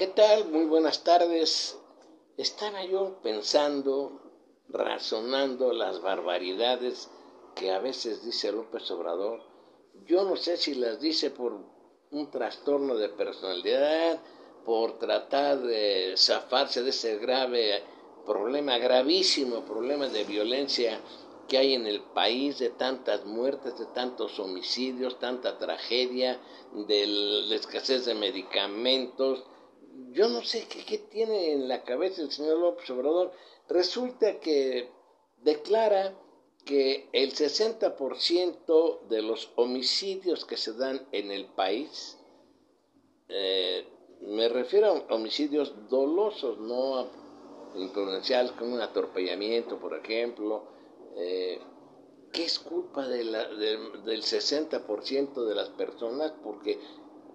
¿Qué 0.00 0.06
tal? 0.06 0.48
Muy 0.48 0.64
buenas 0.64 1.04
tardes. 1.04 1.78
Estaba 2.38 2.82
yo 2.86 3.20
pensando, 3.22 4.18
razonando 4.70 5.74
las 5.74 6.00
barbaridades 6.00 7.10
que 7.54 7.70
a 7.70 7.80
veces 7.80 8.24
dice 8.24 8.50
López 8.50 8.90
Obrador. 8.92 9.42
Yo 10.06 10.24
no 10.24 10.36
sé 10.36 10.56
si 10.56 10.74
las 10.74 11.02
dice 11.02 11.30
por 11.30 11.52
un 12.12 12.30
trastorno 12.30 12.94
de 12.94 13.10
personalidad, 13.10 14.18
por 14.64 14.98
tratar 14.98 15.60
de 15.60 16.14
zafarse 16.16 16.82
de 16.82 16.88
ese 16.88 17.18
grave 17.18 17.82
problema, 18.24 18.78
gravísimo 18.78 19.66
problema 19.66 20.08
de 20.08 20.24
violencia 20.24 20.98
que 21.46 21.58
hay 21.58 21.74
en 21.74 21.86
el 21.86 22.00
país, 22.00 22.58
de 22.58 22.70
tantas 22.70 23.26
muertes, 23.26 23.78
de 23.78 23.84
tantos 23.84 24.40
homicidios, 24.40 25.18
tanta 25.18 25.58
tragedia, 25.58 26.40
de 26.72 27.06
la 27.06 27.54
escasez 27.54 28.06
de 28.06 28.14
medicamentos. 28.14 29.44
Yo 30.12 30.28
no 30.28 30.42
sé 30.42 30.66
qué, 30.66 30.98
tiene 30.98 31.52
en 31.52 31.68
la 31.68 31.82
cabeza 31.84 32.22
el 32.22 32.30
señor 32.30 32.58
López 32.58 32.88
Obrador. 32.90 33.32
Resulta 33.68 34.40
que 34.40 34.90
declara 35.42 36.14
que 36.64 37.08
el 37.12 37.32
60% 37.32 39.08
de 39.08 39.22
los 39.22 39.50
homicidios 39.56 40.44
que 40.44 40.56
se 40.56 40.72
dan 40.74 41.06
en 41.12 41.30
el 41.30 41.46
país, 41.46 42.18
eh, 43.28 43.86
me 44.22 44.48
refiero 44.48 45.06
a 45.08 45.14
homicidios 45.14 45.88
dolosos, 45.88 46.58
no 46.58 47.08
imprudenciales 47.76 48.52
como 48.52 48.74
un 48.74 48.80
atropellamiento, 48.80 49.78
por 49.78 49.96
ejemplo, 49.96 50.64
eh, 51.16 51.60
que 52.32 52.44
es 52.44 52.58
culpa 52.58 53.06
de 53.08 53.24
la, 53.24 53.48
del 53.48 54.22
60% 54.22 55.44
de 55.44 55.54
las 55.54 55.68
personas 55.70 56.32
porque 56.42 56.78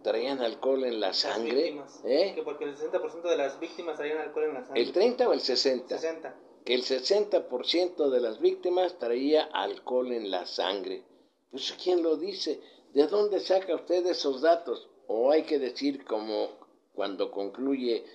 traían 0.06 0.40
alcohol 0.40 0.84
en 0.84 1.00
la 1.00 1.14
sangre. 1.14 1.82
¿Eh? 2.06 2.34
Que 2.36 2.44
porque 2.44 2.66
el 2.66 2.78
60% 2.78 3.24
de 3.24 3.38
las 3.38 3.60
víctimas 3.60 3.98
traían 3.98 4.20
alcohol 4.20 4.46
en 4.46 4.54
la 4.54 4.64
sangre. 4.64 4.82
¿El 4.84 4.92
30 4.92 5.28
o 5.28 5.34
el 5.34 5.40
60? 5.42 5.98
60. 5.98 6.36
Que 6.64 6.76
el 6.76 6.84
60% 6.84 8.10
de 8.12 8.22
las 8.22 8.40
víctimas 8.40 9.00
traía 9.00 9.46
alcohol 9.46 10.12
en 10.12 10.30
la 10.30 10.46
sangre. 10.46 11.04
Pues 11.50 11.76
¿quién 11.84 12.04
lo 12.04 12.18
dice? 12.18 12.62
¿De 12.94 13.08
dónde 13.08 13.40
saca 13.40 13.74
usted 13.74 14.06
esos 14.06 14.42
datos? 14.42 14.88
O 15.08 15.32
hay 15.32 15.42
que 15.42 15.58
decir 15.58 16.06
como 16.06 16.50
cuando 16.94 17.32
concluye 17.32 18.06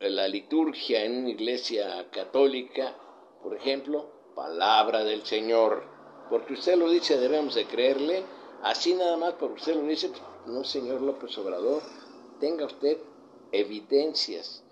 la 0.00 0.28
liturgia 0.28 1.04
en 1.04 1.18
una 1.18 1.30
iglesia 1.30 2.08
católica, 2.10 2.96
por 3.42 3.54
ejemplo, 3.54 4.32
palabra 4.34 5.04
del 5.04 5.22
Señor. 5.26 5.84
Porque 6.30 6.54
usted 6.54 6.78
lo 6.78 6.88
dice, 6.88 7.18
debemos 7.18 7.54
de 7.54 7.66
creerle. 7.66 8.24
Así 8.62 8.94
nada 8.94 9.18
más, 9.18 9.34
porque 9.34 9.60
usted 9.60 9.74
lo 9.74 9.82
dice, 9.82 10.10
no, 10.46 10.64
señor 10.64 11.02
López 11.02 11.36
Obrador, 11.38 11.82
tenga 12.40 12.66
usted 12.66 12.98
evidencias, 13.52 14.62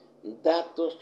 datos, 0.42 0.98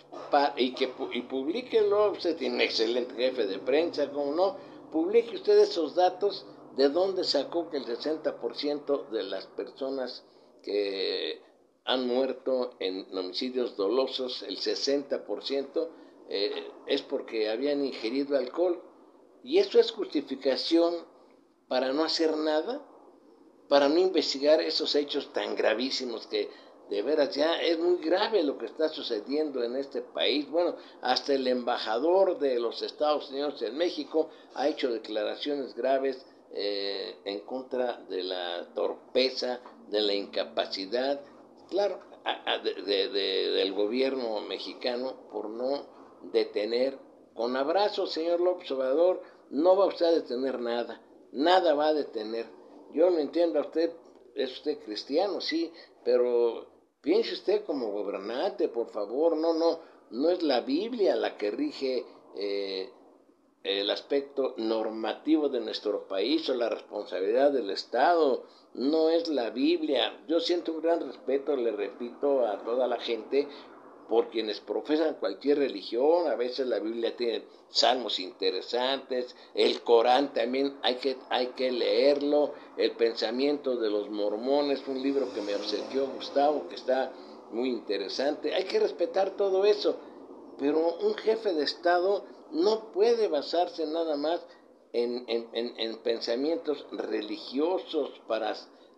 y, 0.56 0.74
que, 0.74 0.92
y 1.12 1.22
usted 1.22 2.36
tiene 2.36 2.56
un 2.56 2.60
excelente 2.60 3.14
jefe 3.14 3.46
de 3.46 3.58
prensa, 3.58 4.10
como 4.10 4.32
no, 4.32 4.56
publique 4.90 5.36
usted 5.36 5.58
esos 5.58 5.94
datos 5.94 6.46
de 6.76 6.88
dónde 6.88 7.24
sacó 7.24 7.70
que 7.70 7.76
el 7.76 7.86
60% 7.86 9.08
de 9.10 9.22
las 9.24 9.46
personas 9.46 10.24
que 10.62 11.40
han 11.84 12.06
muerto 12.06 12.76
en 12.78 13.06
homicidios 13.16 13.76
dolosos, 13.76 14.42
el 14.42 14.58
60%, 14.58 15.88
eh, 16.28 16.70
es 16.86 17.02
porque 17.02 17.50
habían 17.50 17.84
ingerido 17.84 18.36
alcohol. 18.36 18.80
Y 19.42 19.58
eso 19.58 19.80
es 19.80 19.90
justificación 19.90 20.94
para 21.68 21.92
no 21.92 22.04
hacer 22.04 22.36
nada, 22.36 22.86
para 23.68 23.88
no 23.88 23.98
investigar 23.98 24.60
esos 24.60 24.94
hechos 24.94 25.32
tan 25.32 25.54
gravísimos 25.54 26.26
que 26.26 26.50
de 26.90 27.00
veras 27.00 27.34
ya 27.34 27.60
es 27.62 27.78
muy 27.78 27.96
grave 28.04 28.42
lo 28.42 28.58
que 28.58 28.66
está 28.66 28.88
sucediendo 28.90 29.62
en 29.62 29.76
este 29.76 30.02
país. 30.02 30.50
Bueno, 30.50 30.76
hasta 31.00 31.32
el 31.32 31.46
embajador 31.46 32.38
de 32.38 32.58
los 32.58 32.82
Estados 32.82 33.30
Unidos 33.30 33.62
en 33.62 33.76
México 33.78 34.28
ha 34.54 34.68
hecho 34.68 34.92
declaraciones 34.92 35.74
graves 35.74 36.26
eh, 36.52 37.16
en 37.24 37.40
contra 37.40 38.02
de 38.10 38.22
la 38.24 38.74
torpeza, 38.74 39.60
de 39.88 40.02
la 40.02 40.12
incapacidad, 40.12 41.22
claro, 41.70 41.98
del 42.84 43.72
gobierno 43.72 44.40
mexicano 44.42 45.14
por 45.32 45.48
no 45.48 45.86
detener. 46.30 46.98
Con 47.34 47.56
abrazo, 47.56 48.06
señor 48.06 48.40
López 48.40 48.70
Obrador, 48.70 49.22
no 49.48 49.76
va 49.76 49.86
usted 49.86 50.06
a 50.06 50.12
detener 50.12 50.60
nada, 50.60 51.00
nada 51.32 51.72
va 51.74 51.86
a 51.86 51.94
detener. 51.94 52.46
Yo 52.94 53.10
no 53.10 53.18
entiendo 53.18 53.58
a 53.58 53.62
usted, 53.62 53.90
es 54.34 54.52
usted 54.52 54.78
cristiano, 54.84 55.40
sí, 55.40 55.72
pero 56.04 56.66
piense 57.00 57.34
usted 57.34 57.64
como 57.64 57.90
gobernante, 57.90 58.68
por 58.68 58.90
favor, 58.90 59.36
no, 59.36 59.54
no, 59.54 59.80
no 60.10 60.30
es 60.30 60.42
la 60.42 60.60
Biblia 60.60 61.16
la 61.16 61.36
que 61.36 61.50
rige 61.50 62.04
eh, 62.36 62.90
el 63.62 63.90
aspecto 63.90 64.54
normativo 64.56 65.48
de 65.48 65.60
nuestro 65.60 66.06
país 66.08 66.48
o 66.48 66.54
la 66.54 66.68
responsabilidad 66.68 67.52
del 67.52 67.70
Estado, 67.70 68.44
no 68.74 69.10
es 69.10 69.28
la 69.28 69.50
Biblia. 69.50 70.20
Yo 70.26 70.40
siento 70.40 70.72
un 70.72 70.82
gran 70.82 71.00
respeto, 71.00 71.56
le 71.56 71.70
repito 71.72 72.46
a 72.46 72.62
toda 72.62 72.86
la 72.88 72.98
gente, 72.98 73.46
por 74.08 74.28
quienes 74.28 74.60
profesan 74.60 75.14
cualquier 75.14 75.58
religión, 75.58 76.28
a 76.28 76.34
veces 76.34 76.66
la 76.66 76.78
Biblia 76.78 77.16
tiene 77.16 77.44
salmos 77.70 78.18
interesantes, 78.18 79.34
el 79.54 79.82
Corán 79.82 80.32
también 80.32 80.76
hay 80.82 80.96
que, 80.96 81.16
hay 81.30 81.48
que 81.48 81.70
leerlo, 81.70 82.52
el 82.76 82.92
pensamiento 82.92 83.76
de 83.76 83.90
los 83.90 84.10
mormones, 84.10 84.86
un 84.86 85.02
libro 85.02 85.32
que 85.32 85.42
me 85.42 85.54
obsequió 85.54 86.06
Gustavo, 86.08 86.68
que 86.68 86.74
está 86.74 87.12
muy 87.50 87.68
interesante, 87.68 88.54
hay 88.54 88.64
que 88.64 88.80
respetar 88.80 89.30
todo 89.36 89.64
eso, 89.64 89.96
pero 90.58 90.96
un 91.00 91.14
jefe 91.14 91.52
de 91.54 91.64
Estado 91.64 92.24
no 92.50 92.92
puede 92.92 93.28
basarse 93.28 93.86
nada 93.86 94.16
más 94.16 94.40
en, 94.92 95.24
en, 95.26 95.96
pensamientos 96.02 96.86
religiosos 96.92 98.10
para 98.26 98.54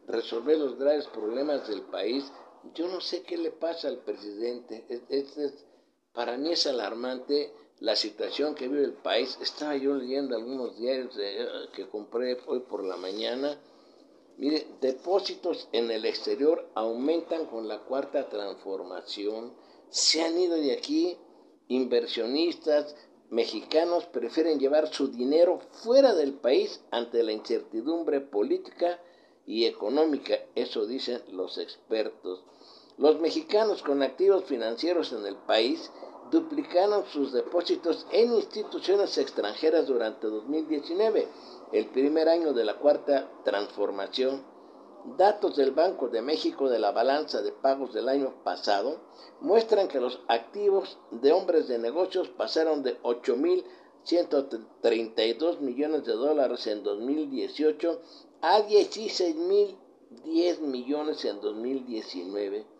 resolver 0.07 0.59
los 0.59 0.77
graves 0.77 1.07
problemas 1.07 1.69
del 1.69 1.83
país. 1.83 2.31
Yo 2.75 2.89
no 2.89 3.01
sé 3.01 3.23
qué 3.23 3.37
le 3.37 3.51
pasa 3.51 3.89
al 3.89 3.99
presidente. 3.99 4.85
Es, 5.09 5.65
para 6.13 6.37
mí 6.37 6.53
es 6.53 6.67
alarmante 6.67 7.53
la 7.81 7.97
situación 7.97 8.55
que 8.55 8.69
vive 8.69 8.85
el 8.85 8.95
país. 8.95 9.39
Estaba 9.43 9.77
yo 9.77 9.95
leyendo 9.95 10.37
algunos 10.37 10.77
diarios 10.79 11.15
que 11.75 11.89
compré 11.89 12.39
hoy 12.47 12.61
por 12.61 12.85
la 12.85 12.97
mañana. 12.97 13.61
Mire, 14.37 14.67
depósitos 14.81 15.69
en 15.73 15.91
el 15.91 16.05
exterior 16.07 16.69
aumentan 16.75 17.47
con 17.47 17.69
la 17.69 17.81
cuarta 17.81 18.29
transformación. 18.29 19.55
Se 19.91 20.23
han 20.23 20.39
ido 20.39 20.57
de 20.57 20.73
aquí 20.73 21.17
inversionistas, 21.69 22.97
mexicanos 23.31 24.07
prefieren 24.07 24.59
llevar 24.59 24.93
su 24.93 25.09
dinero 25.09 25.61
fuera 25.71 26.15
del 26.15 26.35
país 26.35 26.81
ante 26.91 27.23
la 27.23 27.33
incertidumbre 27.33 28.21
política 28.21 29.01
y 29.47 29.67
económica, 29.67 30.39
eso 30.55 30.87
dicen 30.87 31.23
los 31.31 31.59
expertos. 31.59 32.45
Los 32.97 33.19
mexicanos 33.19 33.83
con 33.83 34.03
activos 34.03 34.45
financieros 34.45 35.13
en 35.13 35.27
el 35.27 35.37
país 35.37 35.91
duplicaron 36.31 37.05
sus 37.07 37.33
depósitos 37.33 38.07
en 38.13 38.33
instituciones 38.33 39.19
extranjeras 39.19 39.87
durante 39.87 40.29
2019, 40.29 41.27
el 41.73 41.87
primer 41.87 42.29
año 42.29 42.53
de 42.53 42.65
la 42.65 42.79
cuarta 42.79 43.29
transformación 43.45 44.45
Datos 45.19 45.57
del 45.57 45.73
Banco 45.73 46.09
de 46.09 46.23
México 46.23 46.71
de 46.71 46.79
la 46.79 46.91
balanza 46.91 47.43
de 47.43 47.53
pagos 47.53 47.93
del 47.93 48.09
año 48.09 48.43
pasado 48.43 49.01
muestran 49.41 49.87
que 49.87 50.01
los 50.01 50.21
activos 50.29 50.97
de 51.11 51.31
hombres 51.33 51.69
de 51.69 51.79
negocios 51.79 52.31
pasaron 52.31 52.83
de 52.83 52.99
8.132 53.03 55.61
millones 55.61 56.07
de 56.07 56.13
dólares 56.13 56.67
en 56.69 56.83
2018 56.83 58.01
a 58.41 58.61
16.010 58.61 60.61
millones 60.61 61.23
en 61.27 61.43
2019. 61.43 62.74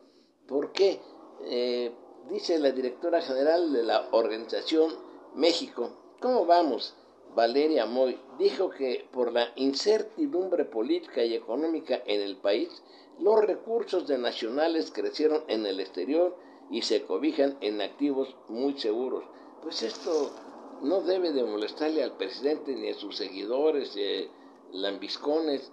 ¿Por 0.47 0.73
qué? 0.73 1.01
Eh, 1.45 1.93
dice 2.29 2.59
la 2.59 2.71
directora 2.71 3.23
general 3.23 3.73
de 3.73 3.83
la 3.83 4.09
organización 4.13 4.93
México. 5.35 5.91
¿Cómo 6.21 6.45
vamos? 6.45 6.95
Valeria 7.35 7.87
Moy, 7.87 8.21
dijo 8.39 8.71
que 8.71 9.09
por 9.11 9.33
la 9.33 9.49
incertidumbre 9.57 10.65
política 10.65 11.25
y 11.25 11.35
económica 11.35 12.01
en 12.07 12.21
el 12.21 12.37
país, 12.37 12.83
los 13.19 13.41
recursos 13.45 14.07
de 14.07 14.19
nacionales 14.19 14.93
crecieron 14.93 15.43
en 15.49 15.67
el 15.67 15.81
exterior 15.81 16.37
y 16.71 16.83
se 16.83 17.03
cobijan 17.03 17.57
en 17.61 17.81
activos 17.81 18.37
muy 18.49 18.79
seguros. 18.79 19.25
Pues 19.63 19.83
esto 19.83 20.31
no 20.83 21.01
debe 21.01 21.33
de 21.33 21.45
molestarle 21.45 22.03
al 22.03 22.17
presidente 22.17 22.75
ni 22.75 22.91
a 22.91 22.95
sus 22.95 23.17
seguidores, 23.17 23.93
eh, 23.97 24.29
lambiscones. 24.73 25.73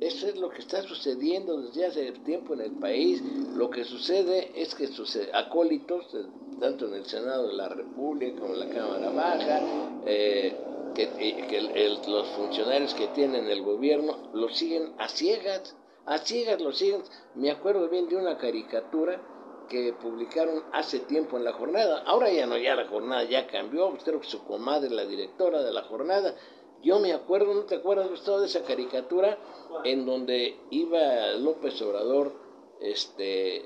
Eso 0.00 0.26
es 0.26 0.36
lo 0.36 0.50
que 0.50 0.58
está 0.58 0.82
sucediendo 0.82 1.60
desde 1.60 1.86
hace 1.86 2.12
tiempo 2.24 2.54
en 2.54 2.60
el 2.62 2.72
país. 2.72 3.22
Lo 3.54 3.70
que 3.70 3.84
sucede 3.84 4.50
es 4.60 4.74
que 4.74 4.88
sus 4.88 5.16
acólitos, 5.32 6.12
eh, 6.14 6.26
tanto 6.60 6.88
en 6.88 6.94
el 6.94 7.06
Senado 7.06 7.48
de 7.48 7.54
la 7.54 7.68
República 7.68 8.40
como 8.40 8.54
en 8.54 8.60
la 8.60 8.68
Cámara 8.68 9.10
Baja, 9.10 9.60
eh, 10.04 10.56
que, 10.94 11.08
que 11.48 11.98
los 12.08 12.28
funcionarios 12.36 12.94
que 12.94 13.08
tienen 13.08 13.48
el 13.48 13.62
gobierno 13.62 14.30
lo 14.32 14.48
siguen 14.48 14.92
a 14.98 15.08
ciegas, 15.08 15.76
a 16.06 16.18
ciegas 16.18 16.60
lo 16.60 16.72
siguen. 16.72 17.02
Me 17.34 17.50
acuerdo 17.50 17.88
bien 17.88 18.08
de 18.08 18.16
una 18.16 18.36
caricatura 18.36 19.20
que 19.68 19.92
publicaron 19.94 20.62
hace 20.72 21.00
tiempo 21.00 21.36
en 21.36 21.44
la 21.44 21.52
jornada. 21.52 22.02
Ahora 22.06 22.30
ya 22.30 22.46
no, 22.46 22.56
ya 22.56 22.74
la 22.74 22.86
jornada 22.86 23.24
ya 23.24 23.46
cambió. 23.46 23.96
Creo 24.04 24.20
que 24.20 24.28
su 24.28 24.44
comadre, 24.44 24.90
la 24.90 25.06
directora 25.06 25.62
de 25.62 25.72
la 25.72 25.82
jornada. 25.82 26.34
Yo 26.84 27.00
me 27.00 27.14
acuerdo, 27.14 27.54
¿no 27.54 27.62
te 27.62 27.76
acuerdas, 27.76 28.10
Gustavo, 28.10 28.40
de 28.40 28.46
esa 28.46 28.62
caricatura 28.62 29.38
en 29.84 30.04
donde 30.04 30.56
iba 30.70 31.32
López 31.32 31.80
Obrador, 31.80 32.32
este, 32.80 33.64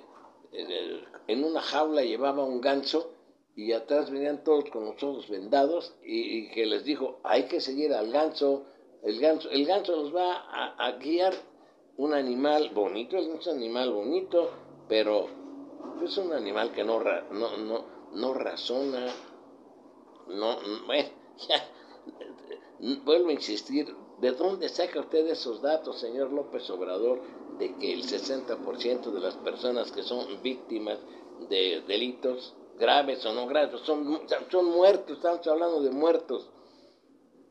en 1.27 1.45
una 1.45 1.61
jaula 1.61 2.03
llevaba 2.03 2.45
un 2.45 2.61
ganso 2.61 3.13
y 3.57 3.73
atrás 3.73 4.09
venían 4.11 4.45
todos 4.45 4.71
con 4.71 4.85
los 4.85 5.03
ojos 5.03 5.29
vendados 5.29 5.97
y, 6.05 6.49
que 6.51 6.65
les 6.65 6.85
dijo, 6.85 7.19
hay 7.25 7.49
que 7.49 7.61
seguir 7.61 7.93
al 7.93 8.13
ganso, 8.13 8.67
el 9.03 9.19
ganso, 9.19 9.51
el 9.51 9.67
ganso 9.67 9.97
nos 9.97 10.15
va 10.15 10.77
a, 10.77 10.93
guiar 10.93 11.35
un 11.97 12.15
animal 12.15 12.71
bonito, 12.71 13.17
es 13.17 13.27
un 13.27 13.57
animal 13.57 13.91
bonito, 13.91 14.49
pero 14.89 15.27
es 16.05 16.17
un 16.19 16.33
animal 16.33 16.71
que 16.71 16.85
no, 16.85 17.01
no, 17.01 17.57
no, 17.57 17.85
no 18.13 18.35
razona, 18.35 19.07
no, 20.29 20.57
bueno, 20.87 21.09
ya, 21.49 21.69
vuelvo 23.05 23.29
a 23.29 23.33
insistir, 23.33 23.95
¿de 24.21 24.33
dónde 24.33 24.69
saca 24.69 25.01
usted 25.01 25.27
esos 25.29 25.61
datos, 25.63 25.99
señor 25.99 26.33
López 26.33 26.69
Obrador, 26.71 27.21
de 27.59 27.75
que 27.77 27.93
el 27.93 28.03
60% 28.03 29.11
de 29.11 29.21
las 29.21 29.35
personas 29.37 29.91
que 29.91 30.03
son 30.03 30.43
víctimas 30.43 30.99
de 31.49 31.83
delitos 31.87 32.55
graves 32.79 33.25
o 33.27 33.35
no 33.35 33.47
graves, 33.47 33.81
son, 33.81 34.21
son 34.51 34.67
muertos, 34.67 35.17
estamos 35.17 35.47
hablando 35.47 35.81
de 35.83 35.91
muertos, 35.91 36.49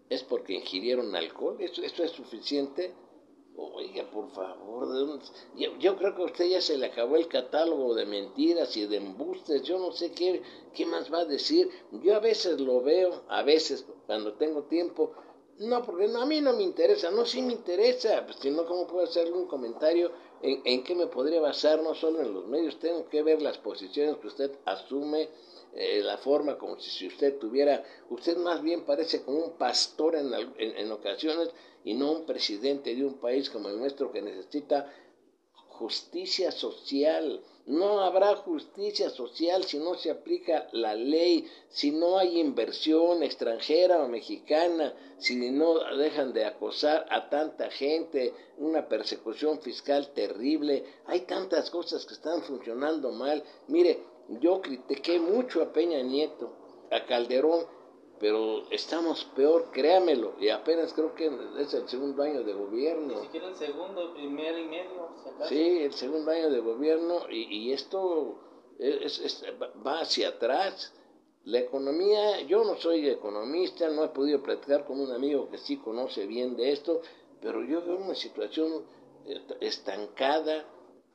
es 0.09 0.23
porque 0.23 0.53
ingirieron 0.53 1.13
alcohol, 1.15 1.57
¿eso, 1.59 1.81
eso 1.83 2.03
es 2.03 2.11
suficiente? 2.11 2.93
Oiga, 3.59 4.03
por 4.11 4.29
favor, 4.29 5.19
yo, 5.55 5.97
creo 5.97 6.15
que 6.15 6.21
a 6.21 6.25
usted 6.25 6.45
ya 6.45 6.61
se 6.61 6.77
le 6.77 6.85
acabó 6.85 7.15
el 7.15 7.27
catálogo 7.27 7.95
de 7.95 8.05
mentiras 8.05 8.77
y 8.77 8.85
de 8.85 8.97
embustes, 8.97 9.63
yo 9.63 9.79
no 9.79 9.91
sé 9.91 10.11
qué, 10.11 10.43
qué 10.75 10.85
más 10.85 11.11
va 11.11 11.21
a 11.21 11.25
decir. 11.25 11.67
Yo 12.03 12.15
a 12.15 12.19
veces 12.19 12.61
lo 12.61 12.81
veo, 12.81 13.23
a 13.27 13.41
veces 13.41 13.83
cuando 14.05 14.33
tengo 14.33 14.65
tiempo, 14.65 15.11
no, 15.57 15.81
porque 15.81 16.05
a 16.05 16.25
mí 16.27 16.39
no 16.39 16.53
me 16.53 16.61
interesa, 16.61 17.09
no, 17.09 17.25
sí 17.25 17.41
me 17.41 17.53
interesa, 17.53 18.23
pues, 18.27 18.37
si 18.39 18.51
no, 18.51 18.63
¿cómo 18.67 18.85
puedo 18.85 19.05
hacerle 19.05 19.33
un 19.33 19.47
comentario 19.47 20.11
en, 20.43 20.61
en 20.63 20.83
qué 20.83 20.93
me 20.93 21.07
podría 21.07 21.41
basar? 21.41 21.81
No 21.81 21.95
solo 21.95 22.21
en 22.21 22.35
los 22.35 22.45
medios, 22.45 22.77
tengo 22.77 23.09
que 23.09 23.23
ver 23.23 23.41
las 23.41 23.57
posiciones 23.57 24.17
que 24.17 24.27
usted 24.27 24.51
asume, 24.65 25.29
eh, 25.77 26.01
la 26.03 26.17
forma 26.17 26.57
como 26.57 26.79
si, 26.79 27.05
usted 27.05 27.37
tuviera, 27.37 27.83
usted 28.09 28.35
más 28.37 28.63
bien 28.63 28.83
parece 28.83 29.21
como 29.21 29.37
un 29.45 29.51
pastor 29.57 30.15
en, 30.15 30.33
en, 30.33 30.77
en 30.77 30.91
ocasiones 30.91 31.49
y 31.83 31.93
no 31.93 32.11
un 32.11 32.25
presidente 32.25 32.95
de 32.95 33.05
un 33.05 33.19
país 33.19 33.49
como 33.49 33.69
el 33.69 33.77
nuestro 33.77 34.11
que 34.11 34.21
necesita 34.21 34.91
justicia 35.77 36.51
social. 36.51 37.43
No 37.67 37.99
habrá 37.99 38.35
justicia 38.37 39.09
social 39.09 39.65
si 39.65 39.77
no 39.77 39.95
se 39.95 40.09
aplica 40.09 40.67
la 40.71 40.95
ley, 40.95 41.45
si 41.69 41.91
no 41.91 42.17
hay 42.17 42.39
inversión 42.39 43.21
extranjera 43.21 44.01
o 44.01 44.07
mexicana, 44.07 44.95
si 45.17 45.35
no 45.51 45.79
dejan 45.97 46.33
de 46.33 46.45
acosar 46.45 47.05
a 47.09 47.29
tanta 47.29 47.69
gente, 47.69 48.33
una 48.57 48.87
persecución 48.87 49.61
fiscal 49.61 50.13
terrible. 50.13 50.85
Hay 51.05 51.21
tantas 51.21 51.69
cosas 51.69 52.05
que 52.05 52.13
están 52.13 52.41
funcionando 52.41 53.11
mal. 53.11 53.43
Mire, 53.67 53.99
yo 54.29 54.61
critiqué 54.61 55.19
mucho 55.19 55.61
a 55.61 55.71
Peña 55.71 56.01
Nieto, 56.01 56.51
a 56.91 57.05
Calderón, 57.05 57.65
pero 58.19 58.63
estamos 58.71 59.25
peor, 59.35 59.69
créamelo, 59.71 60.35
y 60.39 60.49
apenas 60.49 60.93
creo 60.93 61.13
que 61.13 61.31
es 61.59 61.73
el 61.73 61.87
segundo 61.87 62.23
año 62.23 62.43
de 62.43 62.53
gobierno. 62.53 63.15
Ni 63.15 63.21
siquiera 63.25 63.47
el 63.47 63.55
segundo, 63.55 64.13
primer 64.13 64.57
y 64.57 64.65
medio. 64.65 65.09
sí, 65.47 65.79
el 65.83 65.93
segundo 65.93 66.31
año 66.31 66.49
de 66.49 66.59
gobierno, 66.59 67.29
y, 67.29 67.43
y 67.55 67.73
esto 67.73 68.39
es, 68.79 69.45
va 69.85 70.01
hacia 70.01 70.29
atrás. 70.29 70.93
La 71.45 71.59
economía, 71.59 72.41
yo 72.41 72.63
no 72.63 72.75
soy 72.75 73.07
economista, 73.07 73.87
no 73.89 74.03
he 74.03 74.09
podido 74.09 74.43
platicar 74.43 74.85
con 74.85 74.99
un 74.99 75.11
amigo 75.11 75.49
que 75.49 75.57
sí 75.57 75.77
conoce 75.77 76.25
bien 76.25 76.57
de 76.57 76.71
esto, 76.73 77.01
pero 77.41 77.63
yo 77.63 77.85
veo 77.85 77.97
una 77.97 78.15
situación 78.15 78.83
eh, 79.25 79.41
estancada, 79.61 80.65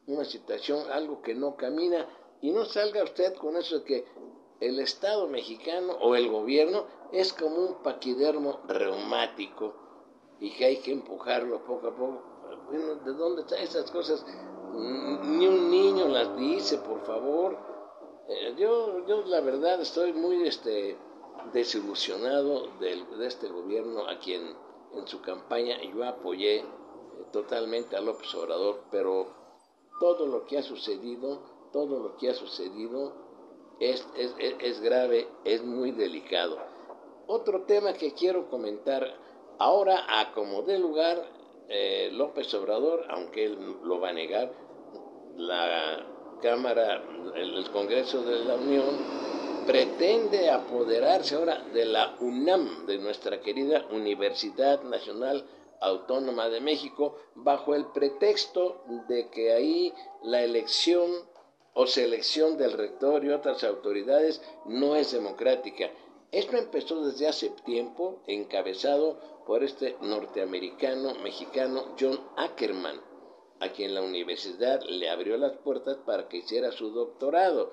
una 0.06 0.24
situación, 0.24 0.90
algo 0.90 1.20
que 1.20 1.34
no 1.34 1.56
camina, 1.56 2.08
y 2.42 2.50
no 2.50 2.64
salga 2.66 3.02
usted 3.04 3.34
con 3.36 3.56
eso 3.56 3.78
de 3.78 3.84
que 3.84 4.04
el 4.60 4.78
Estado 4.78 5.26
mexicano 5.26 5.94
o 6.00 6.14
el 6.14 6.28
gobierno 6.28 6.84
es 7.12 7.32
como 7.32 7.56
un 7.56 7.82
paquidermo 7.82 8.60
reumático 8.68 9.74
y 10.40 10.50
que 10.50 10.64
hay 10.66 10.76
que 10.78 10.92
empujarlo 10.92 11.64
poco 11.64 11.88
a 11.88 11.96
poco. 11.96 12.22
Bueno, 12.66 12.96
¿de 12.96 13.12
dónde 13.12 13.42
están 13.42 13.60
esas 13.60 13.90
cosas? 13.90 14.24
Ni 14.74 15.46
un 15.46 15.70
niño 15.70 16.08
las 16.08 16.36
dice, 16.36 16.78
por 16.78 17.04
favor. 17.04 17.56
Eh, 18.28 18.54
yo, 18.58 19.06
yo 19.06 19.24
la 19.24 19.40
verdad 19.40 19.80
estoy 19.80 20.12
muy 20.12 20.46
este, 20.46 20.96
desilusionado 21.52 22.68
de, 22.80 23.04
de 23.18 23.26
este 23.26 23.48
gobierno 23.48 24.08
a 24.08 24.18
quien 24.18 24.56
en 24.94 25.06
su 25.06 25.20
campaña 25.20 25.76
yo 25.82 26.04
apoyé 26.04 26.60
eh, 26.60 26.64
totalmente 27.32 27.96
a 27.96 28.00
López 28.00 28.34
Obrador, 28.34 28.84
pero 28.90 29.26
todo 30.00 30.26
lo 30.26 30.46
que 30.46 30.58
ha 30.58 30.62
sucedido, 30.62 31.40
todo 31.72 31.98
lo 31.98 32.16
que 32.16 32.30
ha 32.30 32.34
sucedido 32.34 33.14
es, 33.80 34.06
es, 34.16 34.34
es, 34.60 34.80
grave, 34.80 35.26
es 35.44 35.64
muy 35.64 35.90
delicado. 35.90 36.58
Otro 37.26 37.62
tema 37.62 37.94
que 37.94 38.12
quiero 38.12 38.48
comentar, 38.48 39.06
ahora 39.58 40.20
a 40.20 40.32
como 40.32 40.62
dé 40.62 40.78
lugar 40.78 41.22
eh, 41.68 42.10
López 42.12 42.52
Obrador, 42.54 43.06
aunque 43.08 43.46
él 43.46 43.76
lo 43.82 44.00
va 44.00 44.10
a 44.10 44.12
negar, 44.12 44.52
la 45.36 46.06
Cámara, 46.42 47.02
el, 47.34 47.70
Congreso 47.70 48.22
de 48.22 48.44
la 48.44 48.56
Unión, 48.56 48.96
pretende 49.66 50.50
apoderarse 50.50 51.36
ahora 51.36 51.60
de 51.72 51.84
la 51.84 52.16
UNAM, 52.20 52.84
de 52.86 52.98
nuestra 52.98 53.40
querida 53.40 53.86
Universidad 53.92 54.82
Nacional 54.82 55.46
Autónoma 55.80 56.48
de 56.48 56.60
México, 56.60 57.16
bajo 57.36 57.74
el 57.74 57.86
pretexto 57.86 58.82
de 59.08 59.30
que 59.30 59.52
ahí 59.52 59.94
la 60.22 60.42
elección 60.42 61.10
o 61.74 61.86
selección 61.86 62.58
del 62.58 62.72
rector 62.72 63.24
y 63.24 63.30
otras 63.30 63.64
autoridades 63.64 64.42
no 64.66 64.96
es 64.96 65.12
democrática. 65.12 65.90
Esto 66.30 66.56
empezó 66.56 67.04
desde 67.04 67.28
hace 67.28 67.50
tiempo, 67.64 68.22
encabezado 68.26 69.18
por 69.46 69.62
este 69.62 69.96
norteamericano 70.00 71.14
mexicano 71.22 71.94
John 71.98 72.18
Ackerman, 72.36 73.00
a 73.60 73.68
quien 73.70 73.94
la 73.94 74.02
universidad 74.02 74.80
le 74.82 75.08
abrió 75.08 75.36
las 75.36 75.56
puertas 75.58 75.98
para 75.98 76.28
que 76.28 76.38
hiciera 76.38 76.72
su 76.72 76.90
doctorado. 76.90 77.72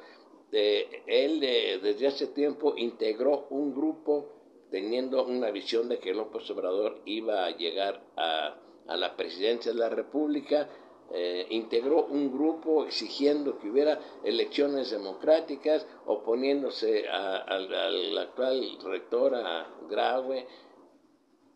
él 0.52 1.40
desde 1.82 2.08
hace 2.08 2.28
tiempo 2.28 2.74
integró 2.76 3.48
un 3.50 3.74
grupo 3.74 4.34
teniendo 4.72 5.26
una 5.26 5.52
visión 5.52 5.90
de 5.90 6.00
que 6.00 6.14
López 6.14 6.50
Obrador 6.52 7.02
iba 7.06 7.46
a 7.46 7.52
llegar 7.52 8.04
a, 8.16 8.56
a 8.88 8.98
la 8.98 9.16
presidencia 9.16 9.72
de 9.72 9.80
la 9.80 9.90
República, 9.90 10.70
eh, 11.12 11.48
integró 11.50 12.06
un 12.06 12.32
grupo 12.32 12.86
exigiendo 12.86 13.58
que 13.60 13.70
hubiera 13.70 14.00
elecciones 14.24 14.92
democráticas, 14.92 15.88
oponiéndose 16.06 17.08
al 17.08 18.18
actual 18.18 18.78
rector, 18.84 19.36
a 19.36 19.68
Graue, 19.90 20.46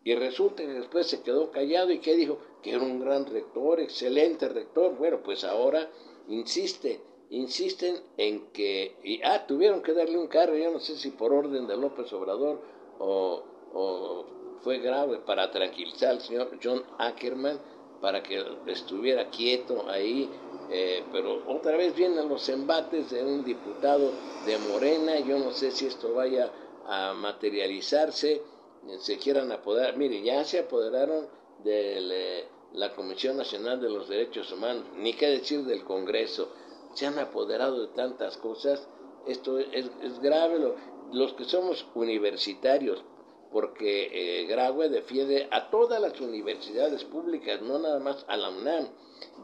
y 0.04 0.14
resulta 0.14 0.62
que 0.62 0.72
después 0.72 1.06
se 1.06 1.22
quedó 1.22 1.50
callado 1.50 1.90
y 1.90 1.98
que 1.98 2.14
dijo 2.14 2.38
que 2.62 2.72
era 2.72 2.82
un 2.82 3.00
gran 3.00 3.24
rector, 3.26 3.80
excelente 3.80 4.48
rector. 4.48 4.96
Bueno, 4.96 5.20
pues 5.24 5.44
ahora 5.44 5.88
insiste, 6.28 7.00
insisten 7.30 7.96
en 8.18 8.50
que, 8.52 8.96
y, 9.02 9.22
ah, 9.22 9.46
tuvieron 9.46 9.82
que 9.82 9.94
darle 9.94 10.18
un 10.18 10.26
cargo, 10.26 10.56
yo 10.56 10.70
no 10.70 10.78
sé 10.78 10.96
si 10.96 11.10
por 11.10 11.32
orden 11.32 11.66
de 11.66 11.76
López 11.76 12.12
Obrador 12.12 12.60
o, 12.98 13.42
o 13.72 14.26
fue 14.62 14.78
grave 14.78 15.18
para 15.18 15.50
tranquilizar 15.50 16.10
al 16.10 16.20
señor 16.20 16.50
John 16.62 16.82
Ackerman 16.98 17.58
para 18.04 18.22
que 18.22 18.44
estuviera 18.66 19.30
quieto 19.30 19.88
ahí, 19.88 20.28
eh, 20.70 21.02
pero 21.10 21.42
otra 21.48 21.74
vez 21.74 21.96
vienen 21.96 22.28
los 22.28 22.46
embates 22.50 23.10
de 23.10 23.24
un 23.24 23.42
diputado 23.42 24.12
de 24.44 24.58
Morena, 24.58 25.20
yo 25.20 25.38
no 25.38 25.52
sé 25.52 25.70
si 25.70 25.86
esto 25.86 26.12
vaya 26.12 26.52
a 26.86 27.14
materializarse, 27.14 28.42
se 28.98 29.16
quieran 29.16 29.50
apoderar, 29.52 29.96
mire, 29.96 30.20
ya 30.22 30.44
se 30.44 30.58
apoderaron 30.58 31.28
de 31.64 32.44
la 32.74 32.94
Comisión 32.94 33.38
Nacional 33.38 33.80
de 33.80 33.88
los 33.88 34.06
Derechos 34.06 34.52
Humanos, 34.52 34.84
ni 34.98 35.14
qué 35.14 35.28
decir 35.28 35.64
del 35.64 35.82
Congreso, 35.84 36.50
se 36.92 37.06
han 37.06 37.18
apoderado 37.18 37.86
de 37.86 37.94
tantas 37.94 38.36
cosas, 38.36 38.86
esto 39.26 39.58
es, 39.58 39.90
es 40.02 40.20
grave, 40.20 40.74
los 41.10 41.32
que 41.32 41.44
somos 41.44 41.86
universitarios, 41.94 43.02
porque 43.54 44.10
eh, 44.12 44.46
Graue 44.46 44.88
defiende 44.88 45.46
a 45.52 45.70
todas 45.70 46.00
las 46.00 46.20
universidades 46.20 47.04
públicas, 47.04 47.62
no 47.62 47.78
nada 47.78 48.00
más 48.00 48.24
a 48.26 48.36
la 48.36 48.50
UNAM. 48.50 48.88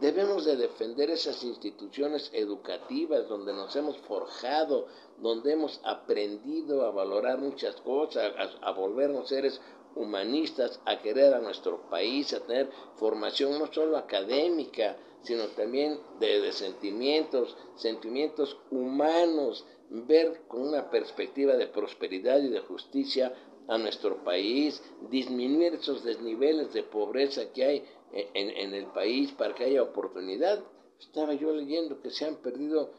Debemos 0.00 0.45
de 0.45 0.57
defender 0.57 1.11
esas 1.11 1.45
instituciones 1.45 2.29
educativas 2.35 3.29
donde 3.29 3.52
nos 3.52 3.76
hemos 3.76 3.97
forjado, 3.99 4.88
donde 5.19 5.52
hemos 5.52 5.81
aprendido 5.85 6.85
a 6.85 6.90
valorar 6.90 7.38
muchas 7.38 7.76
cosas, 7.83 8.33
a, 8.61 8.73
volvernos 8.73 9.29
seres 9.29 9.61
humanistas, 9.95 10.81
a 10.87 11.00
querer 11.00 11.33
a 11.33 11.38
nuestro 11.38 11.88
país, 11.88 12.35
a 12.35 12.40
tener 12.40 12.69
formación 12.97 13.61
no 13.61 13.73
solo 13.73 13.97
académica, 13.97 14.97
sino 15.23 15.45
también 15.50 16.00
de, 16.19 16.50
sentimientos, 16.50 17.57
sentimientos 17.76 18.59
humanos, 18.73 19.64
ver 19.88 20.43
con 20.49 20.62
una 20.62 20.90
perspectiva 20.90 21.55
de 21.55 21.67
prosperidad 21.67 22.38
y 22.38 22.49
de 22.49 22.61
justicia 22.61 23.35
a 23.70 23.78
nuestro 23.78 24.22
país, 24.24 24.82
disminuir 25.10 25.74
esos 25.74 26.02
desniveles 26.02 26.72
de 26.72 26.82
pobreza 26.82 27.52
que 27.52 27.64
hay 27.64 27.84
en, 28.12 28.50
en, 28.50 28.74
el 28.74 28.86
país 28.86 29.30
para 29.32 29.54
que 29.54 29.64
haya 29.64 29.82
oportunidad. 29.82 30.62
Estaba 30.98 31.34
yo 31.34 31.52
leyendo 31.52 32.02
que 32.02 32.10
se 32.10 32.24
han 32.24 32.36
perdido 32.36 32.90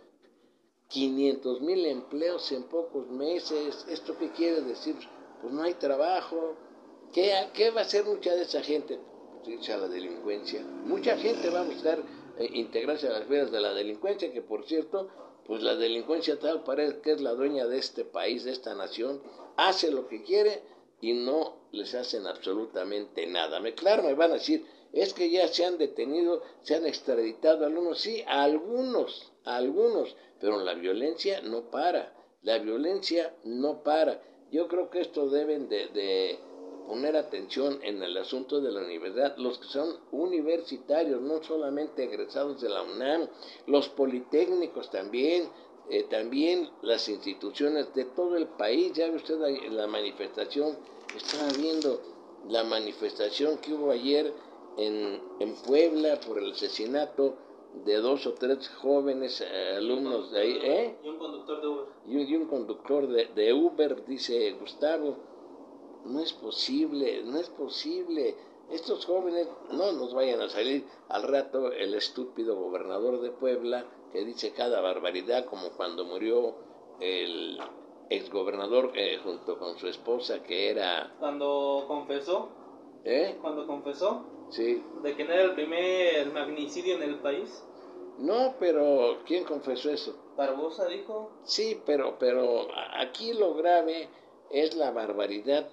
500 0.87 1.61
mil 1.61 1.85
empleos 1.85 2.49
en 2.53 2.63
pocos 2.63 3.07
meses. 3.09 3.85
¿Esto 3.89 4.17
qué 4.17 4.31
quiere 4.31 4.61
decir? 4.61 4.95
Pues 5.41 5.53
no 5.53 5.61
hay 5.61 5.73
trabajo. 5.73 6.55
¿Qué, 7.13 7.33
qué 7.53 7.69
va 7.71 7.81
a 7.81 7.83
hacer 7.83 8.05
mucha 8.05 8.33
de 8.33 8.43
esa 8.43 8.61
gente? 8.61 8.97
a 9.73 9.77
la 9.77 9.87
delincuencia. 9.87 10.61
Mucha 10.85 11.17
gente 11.17 11.49
va 11.49 11.61
a 11.61 11.63
buscar 11.63 11.99
eh, 12.37 12.49
integrarse 12.53 13.07
a 13.07 13.11
las 13.11 13.27
vidas 13.27 13.51
de 13.51 13.59
la 13.59 13.73
delincuencia, 13.73 14.31
que 14.31 14.41
por 14.41 14.65
cierto, 14.65 15.09
pues 15.45 15.63
la 15.63 15.75
delincuencia 15.75 16.39
tal 16.39 16.63
parece 16.63 17.01
que 17.01 17.12
es 17.12 17.21
la 17.21 17.33
dueña 17.33 17.67
de 17.67 17.77
este 17.77 18.05
país, 18.05 18.43
de 18.43 18.51
esta 18.51 18.75
nación, 18.75 19.21
hace 19.57 19.91
lo 19.91 20.07
que 20.07 20.24
quiere 20.24 20.62
y 21.01 21.13
no 21.13 21.55
les 21.71 21.95
hacen 21.95 22.27
absolutamente 22.27 23.25
nada. 23.27 23.60
Me 23.60 23.74
claro, 23.74 24.03
me 24.03 24.13
van 24.13 24.31
a 24.31 24.36
decir, 24.36 24.65
es 24.93 25.13
que 25.13 25.29
ya 25.29 25.48
se 25.48 25.65
han 25.65 25.77
detenido, 25.77 26.41
se 26.62 26.75
han 26.75 26.86
extraditado 26.86 27.65
algunos, 27.65 28.00
sí, 28.00 28.24
algunos, 28.27 29.31
algunos, 29.43 30.15
pero 30.39 30.60
la 30.60 30.74
violencia 30.74 31.41
no 31.41 31.69
para, 31.71 32.13
la 32.41 32.60
violencia 32.60 33.36
no 33.43 33.83
para. 33.83 34.21
Yo 34.51 34.67
creo 34.67 34.89
que 34.89 35.01
esto 35.01 35.29
deben 35.29 35.69
de 35.69 36.39
poner 36.88 37.15
atención 37.15 37.79
en 37.83 38.01
el 38.03 38.17
asunto 38.17 38.61
de 38.61 38.71
la 38.71 38.81
universidad, 38.81 39.35
los 39.38 39.57
que 39.59 39.65
son 39.65 39.97
universitarios, 40.11 41.21
no 41.21 41.41
solamente 41.43 42.03
egresados 42.03 42.61
de 42.61 42.69
la 42.69 42.83
UNAM, 42.83 43.27
los 43.67 43.89
politécnicos 43.89 44.89
también, 44.89 45.50
eh, 45.89 46.03
también 46.09 46.69
las 46.81 47.07
instituciones 47.09 47.93
de 47.93 48.05
todo 48.05 48.38
el 48.38 48.47
país. 48.47 48.93
Ya 48.93 49.09
ve 49.09 49.17
usted 49.17 49.39
la 49.71 49.88
manifestación, 49.88 50.77
estaba 51.15 51.51
viendo 51.57 52.01
la 52.50 52.63
manifestación 52.63 53.57
que 53.57 53.73
hubo 53.73 53.91
ayer 53.91 54.33
en, 54.77 55.21
en 55.39 55.55
Puebla 55.63 56.19
por 56.19 56.39
el 56.39 56.51
asesinato 56.51 57.35
de 57.85 57.95
dos 57.95 58.27
o 58.27 58.33
tres 58.33 58.67
jóvenes 58.81 59.41
eh, 59.41 59.75
alumnos 59.77 60.31
de 60.31 60.39
ahí, 60.39 60.59
¿eh? 60.61 60.97
Y 61.03 61.07
un 61.07 61.17
conductor 61.17 61.61
de 61.61 61.67
Uber. 61.67 61.85
Y, 62.07 62.35
un 62.35 62.45
conductor 62.45 63.07
de, 63.07 63.25
de 63.27 63.53
Uber, 63.53 64.05
dice 64.05 64.51
Gustavo 64.59 65.30
no 66.05 66.20
es 66.20 66.34
posible, 66.34 67.24
no 67.24 67.39
es 67.39 67.50
posible. 67.50 68.36
Estos 68.70 69.05
jóvenes 69.05 69.48
no 69.72 69.91
nos 69.91 70.13
vayan 70.13 70.41
a 70.41 70.50
salir 70.50 70.86
al 71.10 71.24
rato 71.24 71.72
el 71.72 71.93
estúpido 71.93 72.55
gobernador 72.55 73.20
de 73.22 73.31
Puebla 73.31 73.86
que 74.12 74.24
dice 74.24 74.53
cada 74.53 74.81
barbaridad 74.81 75.46
como 75.46 75.70
cuando 75.72 76.05
murió 76.05 76.55
el 77.00 77.60
exgobernador 78.10 78.91
eh, 78.96 79.20
junto 79.24 79.58
con 79.58 79.77
su 79.77 79.88
esposa 79.88 80.43
que 80.43 80.70
era... 80.70 81.15
Cuando 81.20 81.86
confesó. 81.88 82.50
¿Eh? 83.03 83.38
Cuando 83.41 83.65
confesó. 83.65 84.25
Sí. 84.50 84.84
De 85.01 85.15
que 85.15 85.24
no 85.24 85.34
era 85.34 85.43
el 85.43 85.55
primer 85.55 86.31
magnicidio 86.31 86.96
en 86.96 87.03
el 87.03 87.20
país. 87.20 87.63
No, 88.20 88.55
pero 88.60 89.20
¿quién 89.25 89.46
confesó 89.46 89.89
eso? 89.89 90.15
Barbosa 90.38 90.88
dijo. 90.88 91.31
Sí, 91.43 91.81
pero, 91.86 92.17
pero 92.20 92.67
aquí 93.00 93.34
lo 93.34 93.53
grave 93.55 94.10
es 94.53 94.75
la 94.75 94.91
barbaridad. 94.91 95.70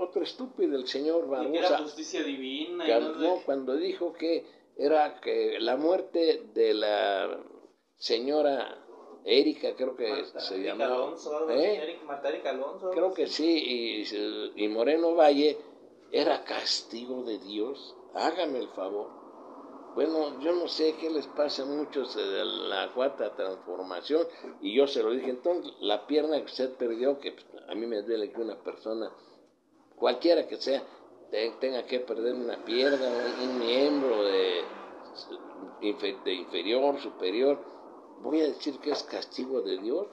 otro 0.00 0.22
estúpido, 0.22 0.76
el 0.76 0.86
señor 0.86 1.28
Barbosa. 1.28 1.66
era 1.66 1.78
justicia 1.78 2.22
divina. 2.22 2.84
cuando 3.44 3.76
dijo 3.76 4.12
que 4.12 4.44
era 4.76 5.20
que 5.20 5.58
la 5.60 5.76
muerte 5.76 6.44
de 6.54 6.74
la 6.74 7.38
señora 7.96 8.78
Erika, 9.24 9.74
creo 9.76 9.94
que 9.94 10.24
se 10.38 10.62
llamaba. 10.62 10.94
Alonso, 10.94 11.50
¿eh? 11.50 11.98
Marta 12.04 12.28
Erika 12.28 12.50
Alonso. 12.50 12.90
Creo 12.90 13.14
que 13.14 13.26
sí, 13.26 14.04
y, 14.06 14.64
y 14.64 14.68
Moreno 14.68 15.14
Valle 15.14 15.58
era 16.10 16.42
castigo 16.44 17.22
de 17.22 17.38
Dios. 17.38 17.96
Hágame 18.14 18.58
el 18.58 18.68
favor. 18.68 19.21
Bueno, 19.94 20.40
yo 20.40 20.54
no 20.54 20.68
sé 20.68 20.94
qué 20.98 21.10
les 21.10 21.26
pasa 21.26 21.64
a 21.64 21.66
muchos 21.66 22.16
de 22.16 22.44
la 22.44 22.90
cuarta 22.94 23.34
transformación, 23.36 24.26
y 24.62 24.74
yo 24.74 24.86
se 24.86 25.02
lo 25.02 25.10
dije, 25.10 25.30
entonces 25.30 25.70
la 25.80 26.06
pierna 26.06 26.38
que 26.38 26.46
usted 26.46 26.74
perdió, 26.76 27.18
que 27.18 27.36
a 27.68 27.74
mí 27.74 27.86
me 27.86 28.00
duele 28.00 28.32
que 28.32 28.40
una 28.40 28.58
persona, 28.62 29.12
cualquiera 29.96 30.48
que 30.48 30.56
sea, 30.56 30.82
tenga 31.60 31.84
que 31.84 32.00
perder 32.00 32.34
una 32.34 32.64
pierna, 32.64 33.06
un, 33.42 33.58
miembro 33.58 34.24
de, 34.24 34.62
de 36.24 36.32
inferior, 36.32 36.98
superior, 36.98 37.58
voy 38.22 38.40
a 38.40 38.44
decir 38.44 38.78
que 38.78 38.92
es 38.92 39.02
castigo 39.02 39.60
de 39.60 39.78
Dios, 39.78 40.06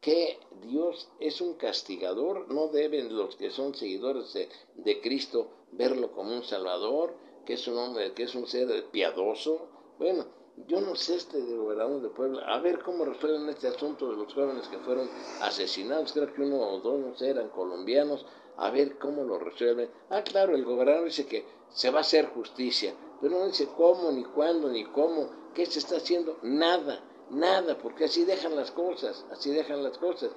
que 0.00 0.38
Dios 0.60 1.10
es 1.18 1.40
un 1.40 1.54
castigador, 1.54 2.52
no 2.52 2.68
deben 2.68 3.16
los 3.16 3.36
que 3.36 3.50
son 3.50 3.74
seguidores 3.74 4.34
de, 4.34 4.50
de 4.74 5.00
Cristo 5.00 5.48
verlo 5.72 6.12
como 6.12 6.34
un 6.34 6.44
salvador, 6.44 7.14
que 7.44 7.54
es 7.54 7.66
un 7.68 7.78
hombre, 7.78 8.12
que 8.12 8.24
es 8.24 8.34
un 8.34 8.46
ser 8.46 8.86
piadoso. 8.90 9.68
Bueno, 9.98 10.26
yo 10.68 10.80
no 10.80 10.94
sé 10.94 11.16
este 11.16 11.40
gobernador 11.40 12.00
de 12.02 12.08
Puebla, 12.10 12.42
a 12.46 12.60
ver 12.60 12.80
cómo 12.80 13.04
resuelven 13.04 13.48
este 13.48 13.68
asunto 13.68 14.10
de 14.10 14.16
los 14.16 14.32
jóvenes 14.32 14.68
que 14.68 14.78
fueron 14.78 15.08
asesinados, 15.40 16.12
creo 16.12 16.32
que 16.32 16.42
uno 16.42 16.60
o 16.60 16.80
dos, 16.80 17.20
no 17.20 17.26
eran 17.26 17.48
colombianos, 17.48 18.24
a 18.56 18.70
ver 18.70 18.98
cómo 18.98 19.24
lo 19.24 19.38
resuelven. 19.38 19.90
Ah, 20.10 20.22
claro, 20.22 20.54
el 20.54 20.64
gobernador 20.64 21.04
dice 21.04 21.26
que 21.26 21.44
se 21.70 21.90
va 21.90 21.98
a 21.98 22.02
hacer 22.02 22.26
justicia, 22.26 22.94
pero 23.20 23.38
no 23.38 23.46
dice 23.46 23.68
cómo, 23.76 24.12
ni 24.12 24.24
cuándo, 24.24 24.68
ni 24.68 24.84
cómo, 24.84 25.28
qué 25.54 25.66
se 25.66 25.80
está 25.80 25.96
haciendo, 25.96 26.38
nada, 26.42 27.00
nada, 27.30 27.76
porque 27.78 28.04
así 28.04 28.24
dejan 28.24 28.54
las 28.54 28.70
cosas, 28.70 29.26
así 29.32 29.50
dejan 29.50 29.82
las 29.82 29.98
cosas. 29.98 30.30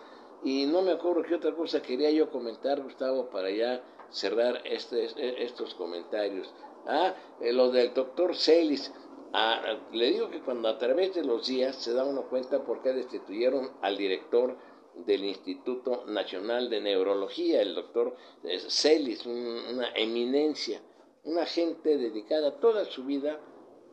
Y 0.43 0.65
no 0.65 0.81
me 0.81 0.91
acuerdo 0.91 1.23
qué 1.23 1.35
otra 1.35 1.55
cosa 1.55 1.81
quería 1.81 2.11
yo 2.11 2.29
comentar, 2.29 2.81
Gustavo, 2.81 3.29
para 3.29 3.49
ya 3.49 3.83
cerrar 4.09 4.61
este, 4.65 5.43
estos 5.43 5.73
comentarios. 5.75 6.53
Ah, 6.87 7.13
eh, 7.41 7.51
lo 7.51 7.69
del 7.69 7.93
doctor 7.93 8.35
Celis. 8.35 8.91
Ah, 9.33 9.61
le 9.91 10.11
digo 10.11 10.29
que 10.29 10.41
cuando 10.41 10.69
a 10.69 10.77
través 10.77 11.13
de 11.15 11.23
los 11.23 11.47
días 11.47 11.75
se 11.75 11.93
da 11.93 12.05
uno 12.05 12.29
cuenta 12.29 12.63
por 12.63 12.81
qué 12.81 12.93
destituyeron 12.93 13.71
al 13.81 13.97
director 13.97 14.57
del 15.05 15.25
Instituto 15.25 16.05
Nacional 16.07 16.69
de 16.69 16.79
Neurología, 16.79 17.61
el 17.61 17.75
doctor 17.75 18.15
eh, 18.43 18.59
Celis, 18.69 19.25
una 19.25 19.89
eminencia, 19.95 20.81
una 21.25 21.45
gente 21.45 21.97
dedicada 21.97 22.59
toda 22.59 22.85
su 22.85 23.03
vida 23.03 23.39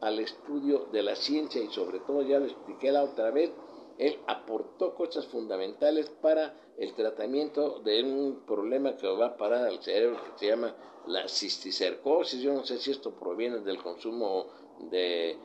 al 0.01 0.21
estudio 0.21 0.87
de 0.93 1.03
la 1.03 1.17
ciencia 1.17 1.63
y 1.63 1.69
sobre 1.69 1.99
todo, 2.01 2.23
ya 2.23 2.39
lo 2.39 2.47
expliqué 2.47 2.93
la 2.93 3.03
otra 3.03 3.31
vez, 3.33 3.51
él 3.99 4.19
aportó 4.27 4.95
cosas 4.95 5.27
fundamentales 5.27 6.09
para 6.11 6.55
el 6.79 6.95
tratamiento 6.95 7.81
de 7.81 8.03
un 8.03 8.45
problema 8.47 8.97
que 8.97 9.07
va 9.09 9.27
a 9.27 9.37
parar 9.37 9.67
al 9.67 9.83
cerebro 9.83 10.23
que 10.25 10.39
se 10.39 10.47
llama 10.47 10.75
la 11.07 11.29
cisticercosis. 11.29 12.41
Yo 12.41 12.53
no 12.53 12.65
sé 12.65 12.79
si 12.79 12.91
esto 12.91 13.15
proviene 13.15 13.61
del 13.61 13.83
consumo 13.83 14.47
de 14.91 15.37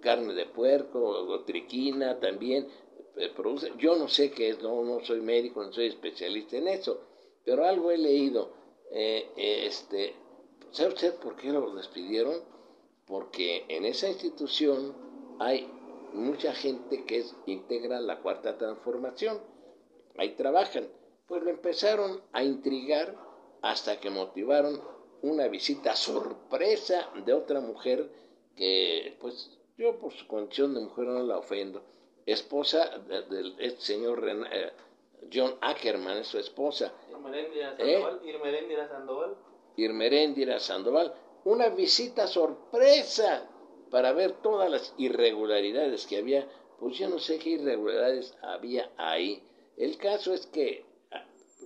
carne 0.00 0.34
de 0.34 0.46
puerco 0.46 1.00
o 1.00 1.40
triquina 1.40 2.18
también. 2.18 2.68
Eh, 3.16 3.30
produce, 3.34 3.72
yo 3.78 3.96
no 3.96 4.08
sé 4.08 4.30
qué 4.30 4.50
es, 4.50 4.62
no, 4.62 4.84
no 4.84 5.00
soy 5.00 5.20
médico, 5.20 5.62
no 5.62 5.72
soy 5.72 5.86
especialista 5.86 6.56
en 6.56 6.68
eso, 6.68 7.00
pero 7.44 7.64
algo 7.64 7.90
he 7.90 7.98
leído. 7.98 8.52
Eh, 8.92 9.28
este, 9.66 10.14
¿Sabe 10.70 10.94
usted 10.94 11.14
por 11.16 11.36
qué 11.36 11.50
lo 11.50 11.74
despidieron? 11.74 12.36
Porque 13.06 13.64
en 13.68 13.84
esa 13.84 14.08
institución 14.08 14.94
hay 15.40 15.68
mucha 16.12 16.52
gente 16.54 17.04
que 17.04 17.18
es, 17.18 17.34
integra 17.46 18.00
la 18.00 18.20
cuarta 18.20 18.56
transformación. 18.56 19.40
Ahí 20.18 20.30
trabajan. 20.30 20.88
Pues 21.26 21.42
lo 21.42 21.50
empezaron 21.50 22.22
a 22.32 22.42
intrigar 22.42 23.14
hasta 23.62 23.98
que 24.00 24.10
motivaron 24.10 24.80
una 25.22 25.48
visita 25.48 25.96
sorpresa 25.96 27.10
de 27.24 27.32
otra 27.32 27.60
mujer 27.60 28.10
que, 28.56 29.16
pues, 29.20 29.58
yo 29.76 29.98
por 29.98 30.12
su 30.12 30.26
condición 30.26 30.74
de 30.74 30.80
mujer 30.80 31.06
no 31.06 31.22
la 31.22 31.38
ofendo. 31.38 31.82
Esposa 32.26 32.98
del 32.98 33.54
este 33.58 33.80
señor 33.80 34.22
eh, 34.28 34.72
John 35.32 35.54
Ackerman, 35.60 36.18
es 36.18 36.26
su 36.26 36.38
esposa. 36.38 36.92
Irmeréndira 38.24 38.88
Sandoval. 38.88 39.36
Irmeréndira 39.76 40.60
Sandoval. 40.60 41.14
Una 41.44 41.68
visita 41.68 42.26
sorpresa 42.26 43.48
para 43.90 44.12
ver 44.12 44.32
todas 44.42 44.70
las 44.70 44.94
irregularidades 44.98 46.06
que 46.06 46.18
había, 46.18 46.46
pues 46.78 46.98
yo 46.98 47.08
no 47.08 47.18
sé 47.18 47.38
qué 47.38 47.50
irregularidades 47.50 48.36
había 48.42 48.90
ahí. 48.96 49.42
El 49.78 49.96
caso 49.96 50.34
es 50.34 50.46
que 50.48 50.84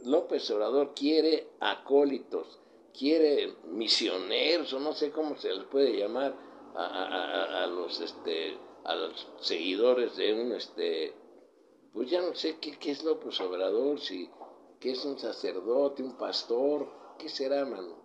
López 0.05 0.51
Obrador 0.51 0.93
quiere 0.95 1.49
acólitos, 1.61 2.61
quiere 2.97 3.55
misioneros, 3.65 4.73
o 4.75 4.81
no 4.81 4.93
sé 4.93 5.11
cómo 5.11 5.37
se 5.37 5.55
les 5.55 5.65
puede 5.65 5.97
llamar 5.97 6.35
a, 6.75 7.63
a, 7.63 7.67
los 7.67 8.01
este 8.01 8.59
a 8.85 8.95
los 8.95 9.29
seguidores 9.41 10.17
de 10.17 10.33
un 10.35 10.53
este 10.53 11.15
pues 11.93 12.11
ya 12.11 12.21
no 12.21 12.35
sé 12.35 12.59
qué, 12.59 12.79
qué 12.79 12.91
es 12.91 13.03
López 13.03 13.41
Obrador, 13.41 13.99
si 13.99 14.29
que 14.79 14.91
es 14.91 15.05
un 15.07 15.19
sacerdote, 15.19 16.03
un 16.03 16.17
pastor, 16.19 16.89
qué 17.19 17.29
será, 17.29 17.65
mano. 17.65 17.97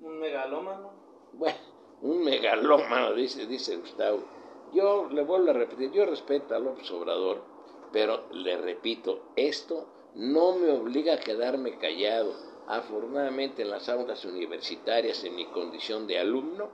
Un 0.00 0.20
megalómano. 0.20 0.92
Bueno, 1.32 1.58
un 2.02 2.22
megalómano, 2.22 3.14
dice, 3.14 3.46
dice 3.46 3.76
Gustavo. 3.76 4.24
Yo 4.72 5.08
le 5.10 5.22
vuelvo 5.22 5.50
a 5.50 5.54
repetir, 5.54 5.90
yo 5.90 6.06
respeto 6.06 6.54
a 6.54 6.58
López 6.58 6.90
Obrador, 6.92 7.53
pero 7.94 8.24
le 8.32 8.56
repito, 8.56 9.22
esto 9.36 9.86
no 10.16 10.56
me 10.56 10.68
obliga 10.68 11.14
a 11.14 11.20
quedarme 11.20 11.78
callado. 11.78 12.34
Afortunadamente 12.66 13.62
en 13.62 13.70
las 13.70 13.88
aulas 13.88 14.24
universitarias, 14.24 15.22
en 15.22 15.36
mi 15.36 15.46
condición 15.46 16.08
de 16.08 16.18
alumno, 16.18 16.70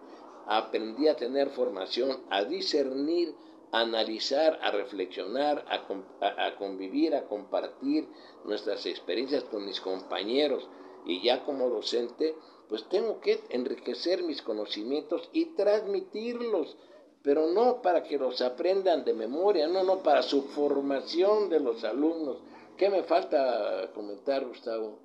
aprendí 0.47 1.09
a 1.09 1.17
tener 1.17 1.51
formación, 1.51 2.23
a 2.31 2.45
discernir, 2.45 3.35
a 3.71 3.81
analizar, 3.81 4.59
a 4.63 4.71
reflexionar, 4.71 5.67
a, 5.69 6.57
convivir, 6.57 7.15
a 7.15 7.27
compartir 7.27 8.09
nuestras 8.47 8.87
experiencias 8.87 9.45
con 9.45 9.67
mis 9.67 9.83
compañeros. 9.83 10.71
Y 11.05 11.21
ya 11.21 11.45
como 11.45 11.69
docente, 11.69 12.35
pues 12.71 12.89
tengo 12.89 13.21
que 13.21 13.41
enriquecer 13.51 14.23
mis 14.23 14.41
conocimientos 14.41 15.29
y 15.35 15.55
transmitirlos, 15.55 16.79
pero 17.23 17.49
no 17.49 17.83
para 17.83 18.03
que 18.03 18.19
los 18.19 18.41
aprendan 18.41 19.05
de 19.05 19.13
memoria, 19.13 19.67
no, 19.69 19.83
no, 19.83 19.99
para 20.03 20.23
su 20.23 20.43
formación 20.43 21.51
de 21.51 21.61
los 21.61 21.85
alumnos. 21.85 22.39
¿Qué 22.77 22.89
me 22.89 23.03
falta 23.03 23.91
comentar, 23.95 24.45
Gustavo? 24.47 24.99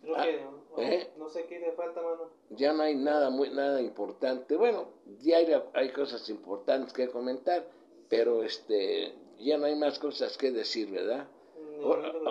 Creo 0.00 0.16
que 0.16 0.40
no, 0.42 0.82
¿eh? 0.82 1.10
no, 1.16 1.28
sé 1.28 1.46
qué 1.46 1.58
le 1.58 1.72
falta, 1.72 2.02
mano. 2.02 2.30
Ya 2.50 2.72
no 2.72 2.82
hay 2.82 2.96
nada 2.96 3.30
muy 3.30 3.50
nada 3.50 3.80
importante. 3.80 4.56
Bueno, 4.56 4.88
ya 5.20 5.38
hay, 5.38 5.48
hay 5.74 5.92
cosas 5.92 6.28
importantes 6.28 6.92
que 6.92 7.08
comentar, 7.08 7.64
pero 8.08 8.42
este 8.42 9.14
ya 9.38 9.58
no 9.58 9.66
hay 9.66 9.76
más 9.76 9.98
cosas 9.98 10.36
que 10.36 10.50
decir, 10.50 10.90
¿verdad? 10.90 11.28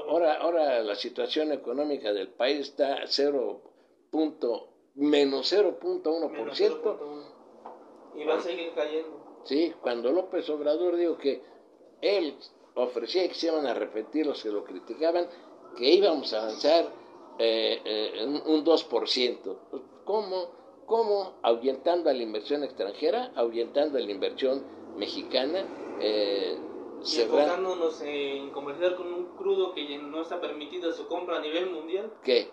Ahora, 0.08 0.36
ahora, 0.36 0.84
la 0.84 0.96
situación 0.96 1.52
económica 1.52 2.12
del 2.14 2.30
país 2.30 2.70
está 2.70 3.02
0. 3.06 3.62
Punto, 4.10 4.70
menos 4.96 5.52
0.1%. 5.54 7.35
Y 8.18 8.24
va 8.24 8.36
a 8.36 8.40
seguir 8.40 8.72
cayendo. 8.74 9.42
Sí, 9.44 9.74
cuando 9.82 10.12
López 10.12 10.50
Obrador 10.50 10.96
dijo 10.96 11.18
que 11.18 11.42
él 12.02 12.36
ofrecía 12.76 13.28
que 13.28 13.36
se 13.36 13.48
iban 13.48 13.66
a 13.68 13.74
repetir 13.74 14.26
los 14.26 14.42
que 14.42 14.50
lo 14.50 14.64
criticaban, 14.64 15.28
que 15.78 15.94
íbamos 15.94 16.34
a 16.34 16.44
avanzar 16.44 16.86
eh, 17.38 17.82
eh, 17.84 18.42
un 18.46 18.64
2%. 18.64 19.58
¿Cómo? 20.04 20.50
¿Cómo? 20.86 21.34
Ahuyentando 21.42 22.10
a 22.10 22.14
la 22.14 22.22
inversión 22.24 22.64
extranjera, 22.64 23.32
ahuyentando 23.36 23.98
a 23.98 24.02
la 24.02 24.12
inversión 24.12 24.64
mexicana. 24.98 25.66
Eh, 26.00 26.58
y 27.04 27.22
enfocándonos 27.22 28.02
en 28.02 28.50
comerciar 28.52 28.96
con 28.96 29.14
un 29.14 29.36
crudo 29.36 29.74
que 29.74 29.98
no 30.00 30.22
está 30.22 30.42
permitida 30.42 30.92
su 30.92 31.08
compra 31.08 31.38
a 31.38 31.42
nivel 31.42 31.70
mundial. 31.70 32.12
¿Qué? 32.24 32.50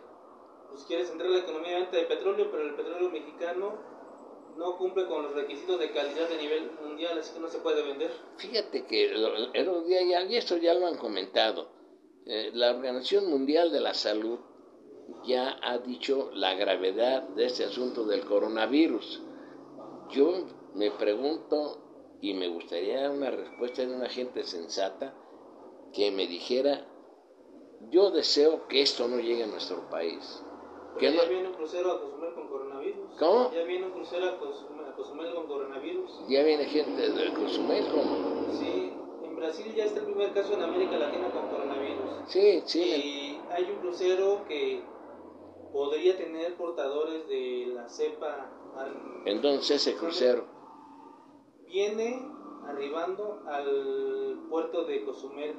Pues 0.71 0.85
quiere 0.85 1.05
centrar 1.05 1.31
la 1.31 1.39
economía 1.39 1.75
de 1.75 1.81
venta 1.81 1.97
de 1.97 2.05
petróleo, 2.05 2.49
pero 2.51 2.63
el 2.65 2.75
petróleo 2.75 3.11
mexicano 3.11 3.92
no 4.57 4.77
cumple 4.77 5.07
con 5.07 5.23
los 5.23 5.35
requisitos 5.35 5.79
de 5.79 5.91
calidad 5.91 6.29
de 6.29 6.37
nivel 6.37 6.71
mundial, 6.81 7.19
así 7.19 7.35
que 7.35 7.41
no 7.41 7.49
se 7.49 7.59
puede 7.59 7.83
vender. 7.83 8.11
Fíjate 8.37 8.85
que 8.87 9.07
el, 9.07 9.85
día 9.87 10.03
ya, 10.03 10.23
y 10.23 10.37
esto 10.37 10.57
ya 10.57 10.75
lo 10.75 10.87
han 10.87 10.97
comentado, 10.97 11.69
eh, 12.27 12.51
la 12.55 12.71
Organización 12.71 13.31
Mundial 13.31 13.73
de 13.73 13.81
la 13.81 13.95
Salud 13.95 14.39
ya 15.25 15.59
ha 15.63 15.79
dicho 15.79 16.31
la 16.35 16.55
gravedad 16.55 17.23
de 17.31 17.47
este 17.47 17.65
asunto 17.65 18.05
del 18.05 18.25
coronavirus. 18.25 19.23
Yo 20.11 20.47
me 20.75 20.91
pregunto 20.91 22.19
y 22.21 22.35
me 22.35 22.49
gustaría 22.49 23.11
una 23.11 23.31
respuesta 23.31 23.83
de 23.83 23.95
una 23.95 24.09
gente 24.09 24.45
sensata 24.45 25.15
que 25.93 26.11
me 26.11 26.27
dijera, 26.27 26.87
yo 27.91 28.11
deseo 28.11 28.69
que 28.69 28.83
esto 28.83 29.09
no 29.09 29.19
llegue 29.19 29.45
a 29.45 29.49
nuestro 29.49 29.89
país. 29.91 30.43
Que 30.99 31.13
ya 31.13 31.25
viene 31.25 31.49
un 31.49 31.55
crucero 31.55 31.93
a 31.93 32.01
Cozumel 32.01 32.35
con. 32.35 32.52
¿Cómo? 33.19 33.51
Ya 33.53 33.63
viene 33.65 33.87
un 33.87 33.93
crucero 33.93 34.27
a 34.27 34.39
Cozumel, 34.97 35.35
con 35.35 35.47
coronavirus. 35.47 36.11
Ya 36.29 36.43
viene 36.43 36.65
gente 36.65 37.11
de 37.11 37.33
Cozumel, 37.33 37.87
¿cómo? 37.89 38.53
Sí, 38.53 38.93
en 39.25 39.37
Brasil 39.37 39.75
ya 39.75 39.85
está 39.85 40.01
el 40.01 40.07
primer 40.07 40.33
caso 40.33 40.55
en 40.55 40.63
América 40.63 40.97
Latina 40.97 41.31
con 41.31 41.49
coronavirus. 41.49 42.11
Sí, 42.27 42.63
sí. 42.67 42.81
Y 42.83 43.41
hay 43.51 43.71
un 43.71 43.79
crucero 43.81 44.45
que 44.49 44.83
podría 45.73 46.17
tener 46.17 46.55
portadores 46.57 47.29
de 47.29 47.73
la 47.75 47.89
cepa. 47.89 48.51
Entonces 49.27 49.83
ese 49.83 49.97
crucero 49.97 50.47
viene 51.67 52.27
arribando 52.67 53.43
al 53.47 54.47
puerto 54.49 54.85
de 54.85 55.05
Cozumel 55.05 55.57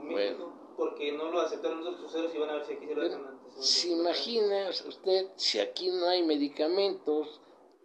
en 0.00 0.08
México 0.08 0.52
porque 0.76 1.12
no 1.12 1.30
lo 1.30 1.40
aceptaron 1.40 1.84
los 1.84 1.96
cruceros 1.96 2.34
y 2.34 2.38
van 2.38 2.50
a 2.50 2.54
ver 2.54 2.64
si 2.64 2.74
aquí 2.74 2.86
se 2.86 2.94
lo 2.94 3.02
hacen 3.02 3.22
¿Se 3.58 3.88
imagina 3.88 4.68
usted 4.68 5.28
si 5.36 5.60
aquí 5.60 5.88
no 5.88 6.08
hay 6.08 6.22
medicamentos 6.22 7.40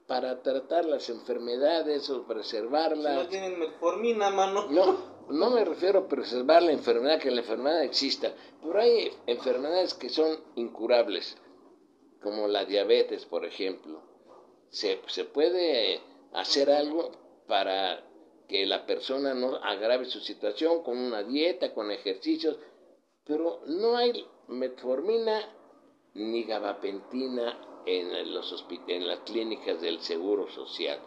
para 0.07 0.41
tratar 0.41 0.85
las 0.85 1.09
enfermedades 1.09 2.09
o 2.09 2.25
preservarlas? 2.25 3.13
Si 3.13 3.23
no 3.23 3.29
tienen 3.29 3.59
metformina, 3.59 4.29
mano. 4.29 4.67
No, 4.69 4.97
no 5.29 5.49
me 5.51 5.63
refiero 5.63 5.99
a 5.99 6.07
preservar 6.07 6.63
la 6.63 6.71
enfermedad, 6.71 7.19
que 7.19 7.31
la 7.31 7.41
enfermedad 7.41 7.83
exista, 7.83 8.33
pero 8.61 8.79
hay 8.79 9.11
enfermedades 9.27 9.93
que 9.93 10.09
son 10.09 10.39
incurables, 10.55 11.37
como 12.21 12.47
la 12.47 12.65
diabetes, 12.65 13.25
por 13.25 13.45
ejemplo. 13.45 14.01
Se, 14.69 14.99
se 15.07 15.25
puede 15.25 16.01
hacer 16.33 16.71
algo 16.71 17.11
para 17.47 18.03
que 18.47 18.65
la 18.65 18.85
persona 18.85 19.35
no 19.35 19.55
agrave 19.57 20.05
su 20.05 20.19
situación 20.19 20.83
con 20.83 20.97
una 20.97 21.23
dieta, 21.23 21.73
con 21.73 21.91
ejercicios, 21.91 22.57
pero 23.23 23.61
no 23.67 23.95
hay 23.95 24.25
metformina 24.47 25.39
ni 26.15 26.43
gabapentina 26.43 27.81
en, 27.85 28.33
los 28.33 28.65
en 28.87 29.07
las 29.07 29.19
clínicas 29.19 29.81
del 29.81 29.99
Seguro 30.01 30.49
Social. 30.49 30.99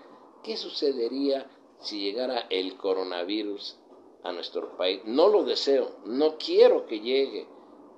¿Qué 0.42 0.56
sucedería 0.56 1.48
si 1.82 2.00
llegara 2.00 2.46
el 2.48 2.76
coronavirus 2.76 3.76
a 4.22 4.32
nuestro 4.32 4.76
país. 4.76 5.00
No 5.04 5.28
lo 5.28 5.44
deseo, 5.44 5.96
no 6.04 6.36
quiero 6.36 6.86
que 6.86 7.00
llegue. 7.00 7.46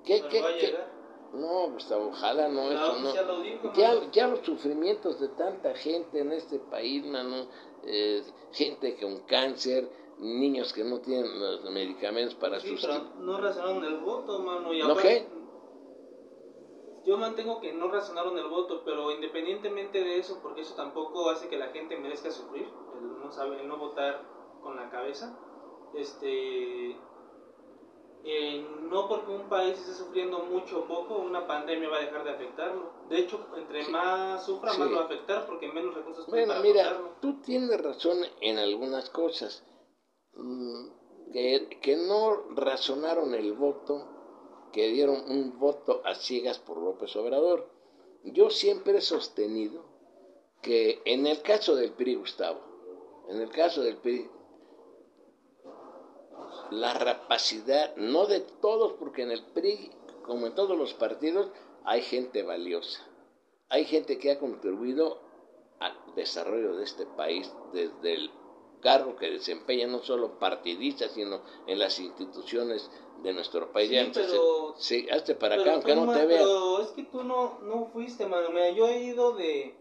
¿Qué, 0.03 0.21
qué, 0.29 0.43
qué? 0.59 0.75
No, 1.33 1.69
pues 1.71 1.91
ojalá 1.91 2.47
no, 2.47 2.71
eso 2.71 2.99
no. 2.99 3.73
ya, 3.73 4.09
ya, 4.11 4.27
los 4.27 4.39
sufrimientos 4.39 5.19
de 5.19 5.29
tanta 5.29 5.73
gente 5.75 6.19
en 6.19 6.31
este 6.31 6.59
país, 6.59 7.05
mano, 7.05 7.47
eh, 7.83 8.23
gente 8.53 8.95
con 8.95 9.19
cáncer, 9.21 9.89
niños 10.19 10.71
que 10.71 10.83
no 10.83 10.99
tienen 10.99 11.37
los 11.37 11.69
medicamentos 11.71 12.35
para 12.35 12.59
sí, 12.61 12.69
sus... 12.69 12.85
Pero 12.85 13.03
no 13.19 13.37
razonaron 13.37 13.83
el 13.83 13.97
voto, 13.97 14.39
mano. 14.39 14.73
Y 14.73 14.79
¿No 14.79 14.95
qué? 14.95 15.27
Yo 17.05 17.17
mantengo 17.17 17.61
que 17.61 17.71
no 17.73 17.87
razonaron 17.87 18.37
el 18.37 18.47
voto, 18.47 18.81
pero 18.83 19.11
independientemente 19.11 20.03
de 20.03 20.17
eso, 20.17 20.39
porque 20.41 20.61
eso 20.61 20.75
tampoco 20.75 21.29
hace 21.29 21.47
que 21.47 21.57
la 21.57 21.67
gente 21.67 21.97
merezca 21.97 22.31
sufrir, 22.31 22.67
el 22.97 23.19
no, 23.19 23.31
sabe, 23.31 23.61
el 23.61 23.67
no 23.67 23.77
votar 23.77 24.23
con 24.61 24.75
la 24.75 24.89
cabeza 24.89 25.37
este 25.97 26.97
eh, 28.27 28.67
no 28.89 29.07
porque 29.07 29.31
un 29.31 29.47
país 29.47 29.77
esté 29.77 29.93
sufriendo 29.93 30.39
mucho 30.39 30.79
o 30.79 30.85
poco, 30.85 31.17
una 31.17 31.45
pandemia 31.45 31.89
va 31.89 31.97
a 31.97 32.01
dejar 32.01 32.23
de 32.23 32.31
afectarlo. 32.31 32.91
De 33.07 33.19
hecho, 33.19 33.47
entre 33.55 33.87
más 33.89 34.43
sufra, 34.43 34.73
más 34.73 34.91
va 34.91 35.01
a 35.01 35.05
afectar 35.05 35.45
porque 35.45 35.71
menos 35.71 35.93
recursos 35.93 36.25
Bueno, 36.27 36.55
mira, 36.63 36.99
tú 37.21 37.39
tienes 37.41 37.79
razón 37.79 38.17
en 38.41 38.57
algunas 38.57 39.11
cosas. 39.11 39.63
Mm, 40.33 40.87
que, 41.31 41.77
que 41.81 41.95
no 41.97 42.49
razonaron 42.55 43.35
el 43.35 43.53
voto, 43.53 44.07
que 44.75 44.89
dieron 44.89 45.23
un 45.31 45.57
voto 45.57 46.01
a 46.03 46.15
ciegas 46.15 46.59
por 46.59 46.77
López 46.77 47.15
Obrador. 47.15 47.65
Yo 48.25 48.49
siempre 48.49 48.97
he 48.97 49.01
sostenido 49.01 49.85
que 50.61 51.01
en 51.05 51.25
el 51.27 51.41
caso 51.41 51.77
del 51.77 51.93
PRI, 51.93 52.15
Gustavo, 52.15 52.59
en 53.29 53.39
el 53.39 53.49
caso 53.51 53.81
del 53.81 53.95
PRI, 53.95 54.29
la 56.71 56.93
rapacidad, 56.93 57.95
no 57.95 58.25
de 58.25 58.41
todos, 58.41 58.91
porque 58.99 59.21
en 59.21 59.31
el 59.31 59.45
PRI, 59.45 59.91
como 60.25 60.47
en 60.47 60.55
todos 60.55 60.77
los 60.77 60.93
partidos, 60.93 61.47
hay 61.85 62.01
gente 62.01 62.43
valiosa. 62.43 63.07
Hay 63.69 63.85
gente 63.85 64.17
que 64.17 64.31
ha 64.31 64.39
contribuido 64.39 65.21
al 65.79 65.95
desarrollo 66.17 66.75
de 66.75 66.83
este 66.83 67.05
país 67.05 67.49
desde 67.71 68.13
el 68.13 68.29
cargo 68.85 69.15
que 69.15 69.31
desempeña, 69.31 69.87
no 69.87 70.03
solo 70.03 70.37
partidista, 70.37 71.09
sino 71.09 71.41
en 71.65 71.79
las 71.79 71.99
instituciones 71.99 72.91
de 73.23 73.33
nuestro 73.33 73.71
país. 73.71 73.89
Sí, 73.89 74.11
pero, 74.13 74.75
sí 74.77 75.07
hazte 75.09 75.33
para 75.33 75.55
acá, 75.55 75.73
aunque 75.73 75.95
no 75.95 76.13
te 76.13 76.23
vea. 76.27 76.37
Pero 76.37 76.81
es 76.81 76.89
que 76.89 77.01
tú 77.05 77.23
no, 77.23 77.57
no 77.61 77.87
fuiste, 77.87 78.27
mano. 78.27 78.47
yo 78.75 78.87
he 78.87 78.99
ido 78.99 79.35
de, 79.35 79.75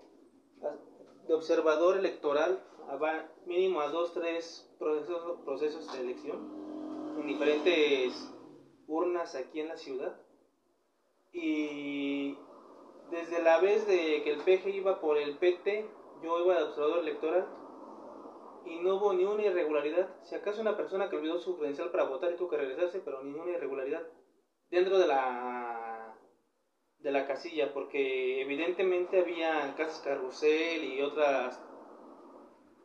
de 1.29 1.35
observador 1.35 1.99
electoral, 1.99 2.65
a, 2.89 3.29
mínimo 3.45 3.83
a 3.83 3.89
dos, 3.89 4.15
tres 4.15 4.71
procesos, 4.79 5.39
procesos 5.45 5.93
de 5.93 6.01
elección 6.01 6.65
en 7.21 7.27
diferentes 7.27 8.33
urnas 8.87 9.35
aquí 9.35 9.61
en 9.61 9.69
la 9.69 9.77
ciudad. 9.77 10.19
Y 11.31 12.39
desde 13.11 13.43
la 13.43 13.61
vez 13.61 13.87
de 13.87 14.23
que 14.23 14.31
el 14.31 14.39
PG 14.39 14.75
iba 14.75 15.03
por 15.03 15.19
el 15.19 15.37
PT, 15.37 15.91
yo 16.23 16.41
iba 16.41 16.57
de 16.57 16.63
observador 16.63 17.01
electoral 17.01 17.64
y 18.67 18.79
no 18.81 18.97
hubo 18.97 19.13
ni 19.13 19.25
una 19.25 19.45
irregularidad. 19.45 20.09
Si 20.23 20.35
acaso 20.35 20.61
una 20.61 20.77
persona 20.77 21.09
que 21.09 21.17
olvidó 21.17 21.39
su 21.39 21.59
credencial 21.59 21.91
para 21.91 22.05
votar 22.05 22.33
y 22.33 22.37
tuvo 22.37 22.51
que 22.51 22.57
regresarse, 22.57 23.01
pero 23.01 23.23
ninguna 23.23 23.53
irregularidad. 23.53 24.03
Dentro 24.71 24.99
de 24.99 25.07
la 25.07 25.75
de 27.05 27.13
la 27.13 27.27
casilla, 27.27 27.73
porque 27.75 28.41
evidentemente 28.41 29.21
había 29.21 29.75
casas 29.77 30.01
carrusel 30.01 30.85
y 30.85 31.03
otras 31.03 31.63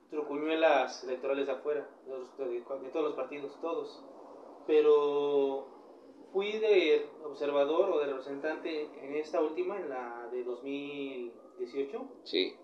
trucuñuelas 0.10 1.06
electorales 1.06 1.48
afuera, 1.48 1.90
de, 2.06 2.62
todos 2.62 3.06
los 3.06 3.16
partidos, 3.16 3.58
todos. 3.62 4.04
Pero 4.68 5.68
fui 6.34 6.52
de 6.60 7.10
observador 7.24 7.92
o 7.92 8.00
de 8.00 8.08
representante 8.08 8.90
en 9.02 9.16
esta 9.16 9.42
última, 9.42 9.78
en 9.80 9.90
la 9.90 10.28
de 10.32 10.44
2018. 10.44 12.08
Sí. 12.24 12.56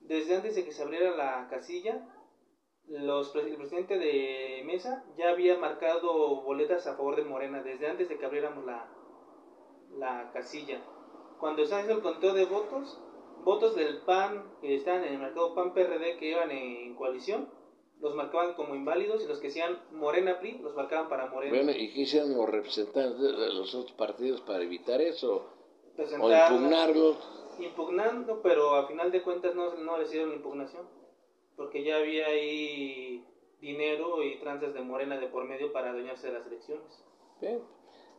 Desde 0.00 0.34
antes 0.34 0.56
de 0.56 0.64
que 0.64 0.72
se 0.72 0.82
abriera 0.82 1.16
la 1.16 1.46
casilla, 1.48 2.11
los, 3.00 3.34
el 3.34 3.56
presidente 3.56 3.98
de 3.98 4.62
Mesa 4.66 5.04
ya 5.16 5.30
había 5.30 5.56
marcado 5.56 6.42
boletas 6.42 6.86
a 6.86 6.96
favor 6.96 7.16
de 7.16 7.24
Morena, 7.24 7.62
desde 7.62 7.88
antes 7.88 8.08
de 8.08 8.18
que 8.18 8.26
abriéramos 8.26 8.64
la, 8.64 8.88
la 9.98 10.30
casilla. 10.32 10.82
Cuando 11.40 11.64
se 11.64 11.80
hizo 11.80 11.92
el 11.92 12.02
conteo 12.02 12.34
de 12.34 12.44
votos, 12.44 13.00
votos 13.44 13.74
del 13.74 13.98
PAN 14.02 14.44
que 14.60 14.76
están 14.76 15.04
en 15.04 15.14
el 15.14 15.20
mercado 15.20 15.54
PAN 15.54 15.72
PRD 15.72 16.18
que 16.18 16.30
iban 16.30 16.50
en 16.50 16.94
coalición, 16.94 17.48
los 18.00 18.14
marcaban 18.14 18.54
como 18.54 18.74
inválidos 18.74 19.24
y 19.24 19.28
los 19.28 19.38
que 19.38 19.50
sean 19.50 19.80
Morena 19.92 20.38
PRI 20.40 20.58
los 20.58 20.74
marcaban 20.74 21.08
para 21.08 21.26
Morena. 21.26 21.56
Bueno, 21.56 21.72
¿y 21.72 21.92
qué 21.92 22.00
hicieron 22.00 22.36
los 22.36 22.48
representantes 22.48 23.20
de 23.20 23.54
los 23.54 23.74
otros 23.74 23.92
partidos 23.92 24.40
para 24.42 24.62
evitar 24.62 25.00
eso? 25.00 25.46
¿O 26.20 26.30
impugnarlo? 26.30 27.16
Impugnando, 27.58 28.40
pero 28.42 28.74
a 28.74 28.86
final 28.86 29.12
de 29.12 29.22
cuentas 29.22 29.54
no, 29.54 29.74
no 29.76 29.98
les 29.98 30.08
hicieron 30.08 30.32
impugnación, 30.32 30.86
porque 31.56 31.84
ya 31.84 31.96
había 31.96 32.26
ahí 32.26 33.24
dinero 33.60 34.22
y 34.22 34.38
tranzas 34.40 34.74
de 34.74 34.80
Morena 34.80 35.18
de 35.18 35.28
por 35.28 35.44
medio 35.44 35.72
para 35.72 35.90
adueñarse 35.90 36.28
de 36.28 36.32
las 36.32 36.46
elecciones. 36.46 37.04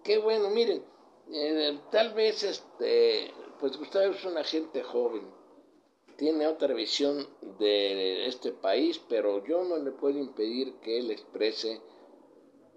Qué 0.03 0.17
bueno, 0.17 0.49
miren, 0.49 0.83
eh, 1.31 1.79
tal 1.91 2.13
vez 2.13 2.43
este 2.43 3.31
pues 3.59 3.77
Gustavo 3.77 4.11
es 4.11 4.25
una 4.25 4.43
gente 4.43 4.83
joven, 4.83 5.23
tiene 6.17 6.47
otra 6.47 6.73
visión 6.73 7.27
de 7.59 8.27
este 8.27 8.51
país, 8.51 8.99
pero 9.07 9.45
yo 9.45 9.63
no 9.63 9.77
le 9.77 9.91
puedo 9.91 10.19
impedir 10.19 10.75
que 10.81 10.99
él 10.99 11.11
exprese 11.11 11.81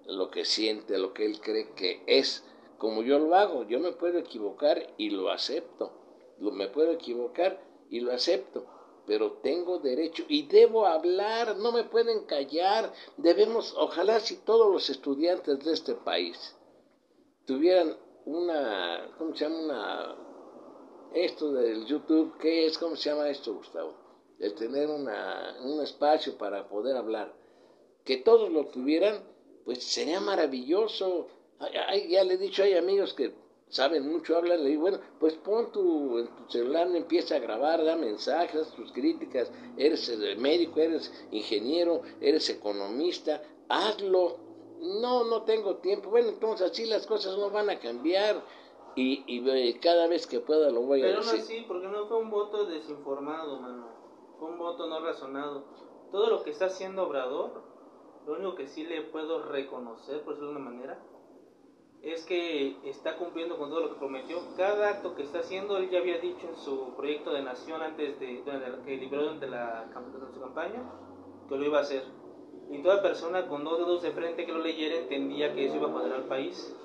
lo 0.06 0.30
que 0.30 0.44
siente, 0.44 0.98
lo 0.98 1.12
que 1.12 1.26
él 1.26 1.40
cree 1.40 1.72
que 1.74 2.02
es, 2.06 2.44
como 2.78 3.02
yo 3.02 3.18
lo 3.18 3.34
hago. 3.34 3.64
Yo 3.64 3.80
me 3.80 3.92
puedo 3.92 4.18
equivocar 4.18 4.94
y 4.96 5.10
lo 5.10 5.30
acepto. 5.30 5.92
Me 6.38 6.68
puedo 6.68 6.92
equivocar 6.92 7.60
y 7.90 8.00
lo 8.00 8.12
acepto, 8.12 8.66
pero 9.06 9.32
tengo 9.34 9.78
derecho 9.78 10.24
y 10.28 10.46
debo 10.46 10.86
hablar, 10.86 11.56
no 11.56 11.72
me 11.72 11.84
pueden 11.84 12.24
callar. 12.24 12.92
Debemos, 13.16 13.74
ojalá 13.78 14.20
si 14.20 14.36
todos 14.38 14.72
los 14.72 14.90
estudiantes 14.90 15.64
de 15.64 15.72
este 15.72 15.94
país 15.94 16.56
tuvieran 17.46 17.96
una, 18.24 19.14
¿cómo 19.16 19.34
se 19.34 19.44
llama? 19.44 20.16
Esto 21.14 21.52
del 21.52 21.86
YouTube, 21.86 22.36
¿qué 22.38 22.66
es? 22.66 22.76
¿Cómo 22.76 22.96
se 22.96 23.08
llama 23.08 23.30
esto, 23.30 23.54
Gustavo? 23.54 23.94
El 24.38 24.54
tener 24.54 24.90
una, 24.90 25.56
un 25.62 25.80
espacio 25.82 26.36
para 26.36 26.68
poder 26.68 26.96
hablar. 26.96 27.32
Que 28.04 28.18
todos 28.18 28.50
lo 28.50 28.66
tuvieran, 28.66 29.22
pues 29.64 29.82
sería 29.84 30.20
maravilloso. 30.20 31.28
ya 31.60 32.24
le 32.24 32.34
he 32.34 32.38
dicho, 32.38 32.64
hay 32.64 32.74
amigos 32.74 33.14
que 33.14 33.32
saben 33.68 34.10
mucho 34.10 34.36
hablar, 34.36 34.60
le 34.60 34.70
digo, 34.70 34.82
bueno, 34.82 34.98
pues 35.18 35.34
pon 35.34 35.72
tu, 35.72 36.18
en 36.18 36.28
tu 36.28 36.50
celular, 36.50 36.88
empieza 36.94 37.36
a 37.36 37.40
grabar, 37.40 37.84
da 37.84 37.96
mensajes, 37.96 38.72
tus 38.72 38.92
críticas, 38.92 39.50
eres 39.76 40.08
médico, 40.38 40.80
eres 40.80 41.12
ingeniero, 41.30 42.02
eres 42.20 42.48
economista, 42.50 43.42
hazlo. 43.68 44.44
No, 44.78 45.24
no 45.24 45.42
tengo 45.42 45.76
tiempo. 45.76 46.10
Bueno, 46.10 46.28
entonces 46.28 46.70
así 46.70 46.84
las 46.84 47.06
cosas 47.06 47.38
no 47.38 47.50
van 47.50 47.70
a 47.70 47.78
cambiar 47.78 48.44
y, 48.94 49.24
y 49.26 49.74
cada 49.78 50.06
vez 50.06 50.26
que 50.26 50.40
pueda 50.40 50.70
lo 50.70 50.82
voy 50.82 51.02
a 51.02 51.06
decir. 51.06 51.20
Pero 51.22 51.36
no 51.36 51.42
así, 51.42 51.64
porque 51.66 51.88
no 51.88 52.06
fue 52.06 52.18
un 52.18 52.30
voto 52.30 52.66
desinformado, 52.66 53.58
mano. 53.58 53.88
Fue 54.38 54.50
un 54.50 54.58
voto 54.58 54.86
no 54.86 55.00
razonado. 55.00 55.64
Todo 56.12 56.28
lo 56.28 56.42
que 56.42 56.50
está 56.50 56.66
haciendo 56.66 57.04
Obrador, 57.04 57.62
lo 58.26 58.34
único 58.34 58.54
que 58.54 58.68
sí 58.68 58.84
le 58.84 59.02
puedo 59.02 59.42
reconocer, 59.42 60.22
por 60.22 60.34
decirlo 60.34 60.52
de 60.52 60.56
una 60.56 60.70
manera, 60.70 61.02
es 62.06 62.24
que 62.24 62.76
está 62.84 63.16
cumpliendo 63.16 63.58
con 63.58 63.68
todo 63.68 63.80
lo 63.80 63.88
que 63.90 63.98
prometió. 63.98 64.38
Cada 64.56 64.90
acto 64.90 65.16
que 65.16 65.22
está 65.22 65.40
haciendo, 65.40 65.76
él 65.76 65.90
ya 65.90 65.98
había 65.98 66.18
dicho 66.18 66.46
en 66.48 66.56
su 66.56 66.94
proyecto 66.94 67.32
de 67.32 67.42
nación 67.42 67.82
antes 67.82 68.20
de, 68.20 68.44
que 68.84 68.96
liberó 68.96 69.24
durante 69.24 69.48
la, 69.48 69.90
durante 70.12 70.34
su 70.34 70.40
campaña, 70.40 70.82
que 71.48 71.56
lo 71.56 71.64
iba 71.64 71.78
a 71.78 71.82
hacer. 71.82 72.04
Y 72.70 72.80
toda 72.80 73.02
persona 73.02 73.48
con 73.48 73.64
dos 73.64 73.78
dedos 73.78 74.02
de 74.02 74.12
frente 74.12 74.46
que 74.46 74.52
lo 74.52 74.60
leyera 74.60 74.96
entendía 74.96 75.52
que 75.52 75.66
eso 75.66 75.76
iba 75.76 75.88
a 75.88 75.92
poner 75.92 76.12
al 76.12 76.24
país. 76.24 76.76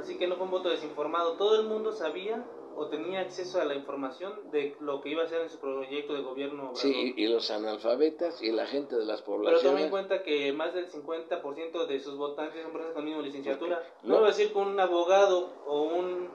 Así 0.00 0.16
que 0.16 0.28
no 0.28 0.36
fue 0.36 0.44
un 0.44 0.52
voto 0.52 0.68
desinformado. 0.68 1.36
Todo 1.36 1.60
el 1.60 1.66
mundo 1.66 1.92
sabía 1.92 2.44
o 2.76 2.88
tenía 2.88 3.20
acceso 3.20 3.60
a 3.60 3.64
la 3.64 3.74
información 3.74 4.50
de 4.50 4.76
lo 4.80 5.00
que 5.00 5.10
iba 5.10 5.22
a 5.22 5.26
hacer 5.26 5.42
en 5.42 5.50
su 5.50 5.58
proyecto 5.58 6.14
de 6.14 6.22
gobierno. 6.22 6.74
Sí, 6.74 7.14
y, 7.16 7.26
los 7.26 7.50
analfabetas 7.50 8.42
y 8.42 8.50
la 8.50 8.66
gente 8.66 8.96
de 8.96 9.04
las 9.04 9.22
poblaciones. 9.22 9.62
Pero 9.62 9.72
tome 9.72 9.84
en 9.84 9.90
cuenta 9.90 10.22
que 10.22 10.52
más 10.52 10.74
del 10.74 10.90
50% 10.90 11.86
de 11.86 12.00
sus 12.00 12.16
votantes 12.16 12.62
son 12.62 12.72
personas 12.72 12.94
con 12.94 13.04
misma 13.04 13.22
licenciatura. 13.22 13.82
No, 14.02 14.16
voy 14.16 14.24
a 14.24 14.26
decir 14.28 14.52
que 14.52 14.58
un 14.58 14.78
abogado 14.78 15.50
o 15.66 15.82
un 15.82 16.30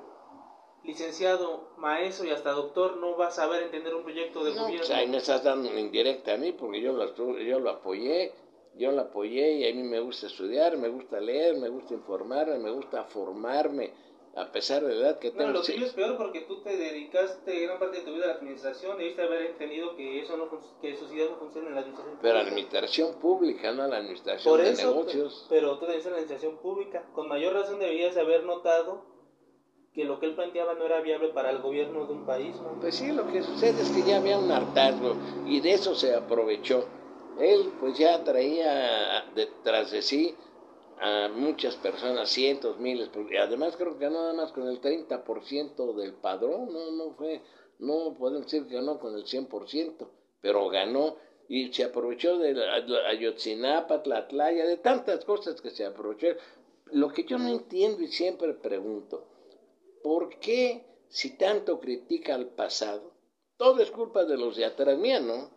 licenciado, 0.83 1.71
maestro 1.77 2.27
y 2.27 2.31
hasta 2.31 2.51
doctor 2.51 2.97
no 2.97 3.17
va 3.17 3.27
a 3.27 3.31
saber 3.31 3.63
entender 3.63 3.93
un 3.93 4.03
proyecto 4.03 4.43
de 4.43 4.51
gobierno. 4.51 4.77
Pues 4.77 4.91
ahí 4.91 5.07
me 5.07 5.17
estás 5.17 5.43
dando 5.43 5.77
indirecta 5.77 6.35
a 6.35 6.37
mí 6.37 6.53
porque 6.53 6.81
yo 6.81 6.93
lo, 6.93 7.13
yo 7.39 7.59
lo 7.59 7.69
apoyé 7.69 8.33
yo 8.77 8.91
la 8.91 9.03
apoyé 9.03 9.53
y 9.53 9.67
a 9.67 9.73
mí 9.73 9.83
me 9.83 9.99
gusta 9.99 10.27
estudiar, 10.27 10.77
me 10.77 10.87
gusta 10.87 11.19
leer, 11.19 11.57
me 11.57 11.69
gusta 11.69 11.93
informarme, 11.93 12.59
me 12.59 12.71
gusta 12.71 13.03
formarme, 13.05 13.91
a 14.37 14.51
pesar 14.51 14.83
de 14.83 14.93
la 14.93 15.01
edad 15.01 15.19
que 15.19 15.31
tengo. 15.31 15.47
No, 15.47 15.53
lo 15.53 15.61
tuyo 15.63 15.85
es 15.85 15.93
peor 15.93 16.15
porque 16.15 16.41
tú 16.41 16.61
te 16.61 16.77
dedicaste 16.77 17.59
gran 17.61 17.79
parte 17.79 17.97
de 17.97 18.03
tu 18.03 18.13
vida 18.13 18.25
a 18.25 18.27
la 18.27 18.33
administración, 18.35 18.97
debiste 18.97 19.23
haber 19.23 19.41
entendido 19.41 19.95
que 19.95 20.21
eso 20.21 20.37
no 20.37 20.47
que 20.81 20.95
sociedad 20.95 21.29
no 21.29 21.37
funciona 21.37 21.69
en 21.69 21.75
la 21.75 21.81
administración 21.81 22.19
Pero 22.21 22.39
administración 22.39 23.15
pública, 23.15 23.71
no 23.71 23.87
la 23.87 23.97
administración 23.97 24.53
Por 24.53 24.63
de 24.63 24.71
eso, 24.71 24.89
negocios. 24.89 25.47
Pero 25.49 25.79
tú 25.79 25.87
debes 25.87 26.05
la 26.05 26.11
administración 26.11 26.57
pública. 26.57 27.03
Con 27.13 27.27
mayor 27.27 27.53
razón 27.53 27.79
deberías 27.79 28.15
haber 28.15 28.43
notado 28.43 29.05
que 29.93 30.05
lo 30.05 30.19
que 30.19 30.27
él 30.27 30.35
planteaba 30.35 30.75
no 30.75 30.85
era 30.85 31.01
viable 31.01 31.29
para 31.29 31.49
el 31.49 31.57
gobierno 31.57 32.05
de 32.05 32.13
un 32.13 32.25
país. 32.27 32.55
¿no? 32.61 32.79
Pues 32.79 32.95
sí, 32.95 33.11
lo 33.11 33.27
que 33.31 33.41
sucede 33.41 33.81
es 33.81 33.89
que 33.89 34.03
ya 34.03 34.17
había 34.17 34.37
un 34.37 34.51
hartazgo 34.51 35.15
y 35.47 35.59
de 35.61 35.73
eso 35.73 35.95
se 35.95 36.13
aprovechó 36.13 36.85
él 37.39 37.71
pues 37.79 37.97
ya 37.97 38.23
traía 38.23 39.25
detrás 39.35 39.91
de 39.91 40.01
sí 40.01 40.35
a 40.99 41.29
muchas 41.29 41.75
personas, 41.75 42.29
cientos, 42.29 42.79
miles, 42.79 43.09
y 43.29 43.37
además 43.37 43.75
creo 43.77 43.97
que 43.97 44.09
nada 44.09 44.33
más 44.33 44.51
con 44.51 44.67
el 44.67 44.81
30% 44.81 45.95
del 45.95 46.13
padrón, 46.13 46.71
no, 46.73 46.91
no 46.91 47.13
fue, 47.15 47.41
no 47.79 48.15
podemos 48.17 48.45
decir 48.45 48.67
que 48.67 48.75
ganó 48.75 48.99
con 48.99 49.15
el 49.15 49.25
100%, 49.25 50.07
pero 50.41 50.69
ganó 50.69 51.17
y 51.49 51.71
se 51.73 51.85
aprovechó 51.85 52.37
de 52.37 52.55
Ayotzinapa, 53.09 54.03
Tlatlaya, 54.03 54.65
de 54.65 54.77
tantas 54.77 55.23
cosas 55.23 55.61
que 55.61 55.69
se 55.69 55.85
aprovechó. 55.85 56.27
Lo 56.91 57.09
que 57.09 57.23
yo 57.23 57.37
no 57.37 57.47
entiendo 57.47 58.01
y 58.01 58.07
siempre 58.07 58.53
pregunto, 58.53 59.27
¿por 60.03 60.39
qué 60.39 60.87
si 61.09 61.37
tanto 61.37 61.79
critica 61.79 62.35
al 62.35 62.47
pasado, 62.47 63.13
todo 63.57 63.81
es 63.81 63.91
culpa 63.91 64.25
de 64.25 64.37
los 64.37 64.55
de 64.55 64.65
atrás 64.65 64.97
mía, 64.97 65.19
¿no? 65.19 65.49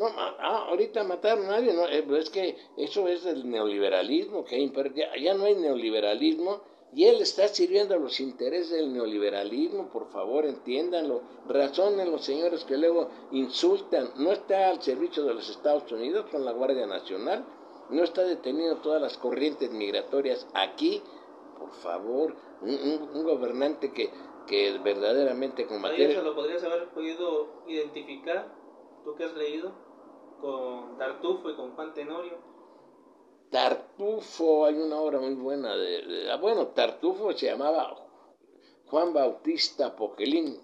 No, 0.00 0.06
ah, 0.16 0.64
ahorita 0.70 1.04
mataron 1.04 1.44
a 1.44 1.60
nadie, 1.60 1.74
no, 1.74 1.86
eh, 1.86 2.02
es 2.18 2.30
que 2.30 2.56
eso 2.78 3.06
es 3.06 3.26
el 3.26 3.50
neoliberalismo, 3.50 4.46
que 4.46 4.66
ya, 4.94 5.14
ya 5.14 5.34
no 5.34 5.44
hay 5.44 5.56
neoliberalismo 5.56 6.62
y 6.94 7.04
él 7.04 7.20
está 7.20 7.46
sirviendo 7.48 7.94
a 7.94 7.98
los 7.98 8.18
intereses 8.18 8.70
del 8.70 8.94
neoliberalismo, 8.94 9.90
por 9.90 10.10
favor, 10.10 10.46
entiéndanlo, 10.46 11.20
razonen 11.46 12.10
los 12.10 12.24
señores 12.24 12.64
que 12.64 12.78
luego 12.78 13.10
insultan, 13.32 14.08
no 14.16 14.32
está 14.32 14.70
al 14.70 14.80
servicio 14.80 15.22
de 15.24 15.34
los 15.34 15.50
Estados 15.50 15.92
Unidos 15.92 16.24
con 16.30 16.46
la 16.46 16.52
Guardia 16.52 16.86
Nacional, 16.86 17.44
no 17.90 18.02
está 18.02 18.22
deteniendo 18.22 18.80
todas 18.80 19.02
las 19.02 19.18
corrientes 19.18 19.70
migratorias 19.70 20.48
aquí, 20.54 21.02
por 21.58 21.72
favor, 21.72 22.34
un, 22.62 23.22
gobernante 23.22 23.92
que, 23.92 24.08
que 24.46 24.78
verdaderamente 24.82 25.66
combate... 25.66 26.10
¿Eso 26.10 26.22
lo 26.22 26.34
podrías 26.34 26.64
haber 26.64 26.88
podido 26.88 27.64
identificar? 27.68 28.50
¿Tú 29.04 29.14
qué 29.14 29.24
has 29.24 29.34
leído? 29.34 29.89
Con 30.40 30.96
Tartufo 30.98 31.50
y 31.50 31.56
con 31.56 31.74
Juan 31.74 31.92
Tenorio. 31.94 32.38
Tartufo, 33.50 34.64
hay 34.64 34.76
una 34.76 35.00
obra 35.00 35.18
muy 35.18 35.34
buena 35.34 35.76
de, 35.76 36.30
ah, 36.30 36.36
bueno, 36.36 36.68
Tartufo 36.68 37.32
se 37.32 37.46
llamaba 37.46 37.96
Juan 38.86 39.12
Bautista 39.12 39.96
Poquelín, 39.96 40.56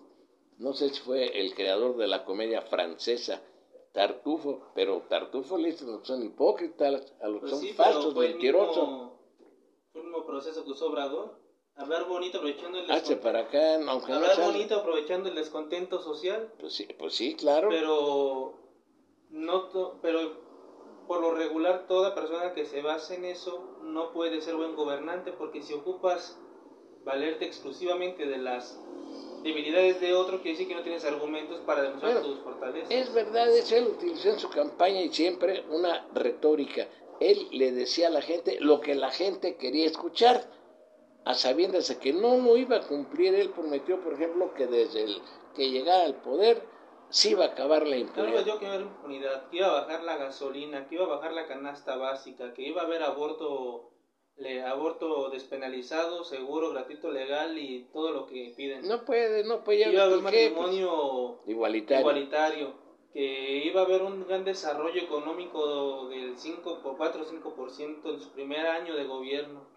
no 0.58 0.72
sé 0.72 0.90
si 0.90 1.00
fue 1.00 1.40
el 1.40 1.54
creador 1.54 1.96
de 1.96 2.06
la 2.06 2.24
comedia 2.24 2.62
francesa 2.62 3.42
Tartufo, 3.92 4.70
pero 4.74 5.02
Tartufo 5.08 5.56
le 5.56 5.72
dice 5.72 5.84
que 5.84 6.04
son 6.04 6.22
hipócritas, 6.22 7.14
a 7.20 7.28
los 7.28 7.40
pues 7.40 7.50
son 7.52 7.66
falsos, 7.74 8.14
mentirosos. 8.14 9.10
Fue 9.90 10.02
el 10.02 10.06
mismo 10.08 10.26
proceso 10.26 10.64
que 10.64 10.70
usó 10.70 10.88
Obrador. 10.88 11.40
Hablar 11.76 12.06
bonito 12.06 12.38
aprovechando 12.38 12.78
el 12.78 12.86
descontento. 12.86 13.22
para 13.22 13.40
acá, 13.40 13.90
aunque 13.90 14.12
Hablar 14.12 14.40
bonito 14.40 14.76
aprovechando 14.76 15.28
el 15.28 15.34
descontento 15.34 16.00
social. 16.00 16.52
Pues 16.58 16.74
sí, 16.74 16.86
pues 16.98 17.14
sí, 17.14 17.34
claro. 17.36 17.68
Pero 17.70 18.65
no 19.36 19.70
pero 20.02 20.44
por 21.06 21.20
lo 21.20 21.34
regular 21.34 21.86
toda 21.86 22.14
persona 22.14 22.52
que 22.54 22.64
se 22.64 22.82
base 22.82 23.14
en 23.14 23.26
eso 23.26 23.78
no 23.82 24.12
puede 24.12 24.40
ser 24.40 24.56
buen 24.56 24.74
gobernante 24.74 25.32
porque 25.32 25.62
si 25.62 25.74
ocupas 25.74 26.38
valerte 27.04 27.44
exclusivamente 27.44 28.26
de 28.26 28.38
las 28.38 28.80
debilidades 29.44 30.00
de 30.00 30.12
otro, 30.12 30.38
quiere 30.38 30.52
decir 30.52 30.66
que 30.66 30.74
no 30.74 30.82
tienes 30.82 31.04
argumentos 31.04 31.60
para 31.60 31.82
demostrar 31.82 32.20
tus 32.20 32.40
fortalezas. 32.40 32.90
Es 32.90 33.14
verdad, 33.14 33.48
eso 33.54 33.76
él 33.76 33.86
utilizó 33.86 34.30
en 34.30 34.40
su 34.40 34.50
campaña 34.50 35.00
y 35.02 35.12
siempre 35.12 35.64
una 35.70 36.08
retórica. 36.14 36.88
Él 37.20 37.46
le 37.52 37.70
decía 37.70 38.08
a 38.08 38.10
la 38.10 38.22
gente 38.22 38.58
lo 38.60 38.80
que 38.80 38.96
la 38.96 39.12
gente 39.12 39.56
quería 39.56 39.86
escuchar, 39.86 40.50
a 41.24 41.34
sabiendas 41.34 41.88
de 41.88 41.98
que 41.98 42.12
no 42.12 42.36
lo 42.38 42.56
iba 42.56 42.76
a 42.76 42.86
cumplir. 42.86 43.34
Él 43.34 43.50
prometió, 43.50 44.00
por 44.00 44.14
ejemplo, 44.14 44.52
que 44.54 44.66
desde 44.66 45.04
el 45.04 45.22
que 45.54 45.70
llegara 45.70 46.04
al 46.04 46.16
poder 46.16 46.62
sí 47.10 47.30
iba 47.30 47.44
a 47.44 47.48
acabar 47.48 47.86
la 47.86 47.96
impunidad. 47.96 48.44
yo 48.44 48.58
que 48.58 48.64
iba 48.64 48.74
a 48.74 48.76
haber 48.76 48.86
impunidad, 48.86 49.48
que 49.48 49.56
iba 49.56 49.66
a 49.66 49.80
bajar 49.82 50.02
la 50.04 50.16
gasolina, 50.16 50.86
que 50.86 50.94
iba 50.96 51.04
a 51.04 51.08
bajar 51.08 51.32
la 51.32 51.46
canasta 51.46 51.96
básica, 51.96 52.54
que 52.54 52.62
iba 52.62 52.82
a 52.82 52.84
haber 52.84 53.02
aborto 53.02 53.90
le, 54.36 54.62
aborto 54.62 55.30
despenalizado, 55.30 56.24
seguro, 56.24 56.70
gratuito, 56.70 57.10
legal 57.10 57.58
y 57.58 57.86
todo 57.92 58.12
lo 58.12 58.26
que 58.26 58.52
piden. 58.56 58.86
No 58.86 59.04
puede, 59.04 59.44
no 59.44 59.64
puede. 59.64 59.90
Iba 59.90 60.02
a 60.02 60.06
haber 60.06 60.20
matrimonio 60.20 61.40
igualitario. 61.46 62.00
igualitario, 62.00 62.74
que 63.12 63.64
iba 63.64 63.80
a 63.80 63.84
haber 63.84 64.02
un 64.02 64.26
gran 64.26 64.44
desarrollo 64.44 65.00
económico 65.00 66.08
del 66.08 66.36
5 66.36 66.80
por 66.82 66.96
4 66.96 67.22
o 67.22 67.24
5% 67.24 68.14
en 68.14 68.20
su 68.20 68.30
primer 68.32 68.66
año 68.66 68.94
de 68.94 69.04
gobierno. 69.04 69.75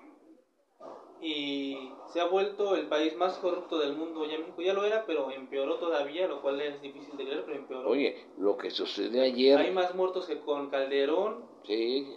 Y 1.21 1.91
se 2.07 2.21
ha 2.21 2.25
vuelto 2.25 2.75
el 2.75 2.87
país 2.87 3.15
más 3.17 3.37
corrupto 3.39 3.77
del 3.79 3.95
mundo. 3.95 4.25
Ya 4.25 4.37
México 4.37 4.61
ya 4.61 4.73
lo 4.73 4.85
era, 4.85 5.05
pero 5.05 5.31
empeoró 5.31 5.75
todavía, 5.75 6.27
lo 6.27 6.41
cual 6.41 6.61
es 6.61 6.81
difícil 6.81 7.17
de 7.17 7.25
creer, 7.25 7.43
pero 7.45 7.57
empeoró. 7.57 7.89
Oye, 7.89 8.27
lo 8.37 8.57
que 8.57 8.71
sucedió 8.71 9.21
ayer. 9.21 9.59
Hay 9.59 9.71
más 9.71 9.93
muertos 9.95 10.25
que 10.25 10.39
con 10.39 10.69
Calderón. 10.69 11.43
Sí 11.65 12.07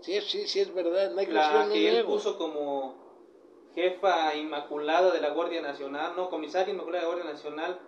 Sí, 0.00 0.20
sí, 0.20 0.46
sí, 0.46 0.60
es 0.60 0.72
verdad. 0.74 1.12
la 1.12 1.68
que 1.70 1.98
él 1.98 2.04
puso 2.04 2.38
como 2.38 2.94
jefa 3.74 4.34
inmaculada 4.34 5.12
de 5.12 5.20
la 5.20 5.30
Guardia 5.30 5.60
Nacional, 5.60 6.12
no, 6.16 6.30
comisaria 6.30 6.72
inmaculada 6.72 7.04
de 7.04 7.08
la 7.08 7.14
Guardia 7.14 7.32
Nacional, 7.32 7.80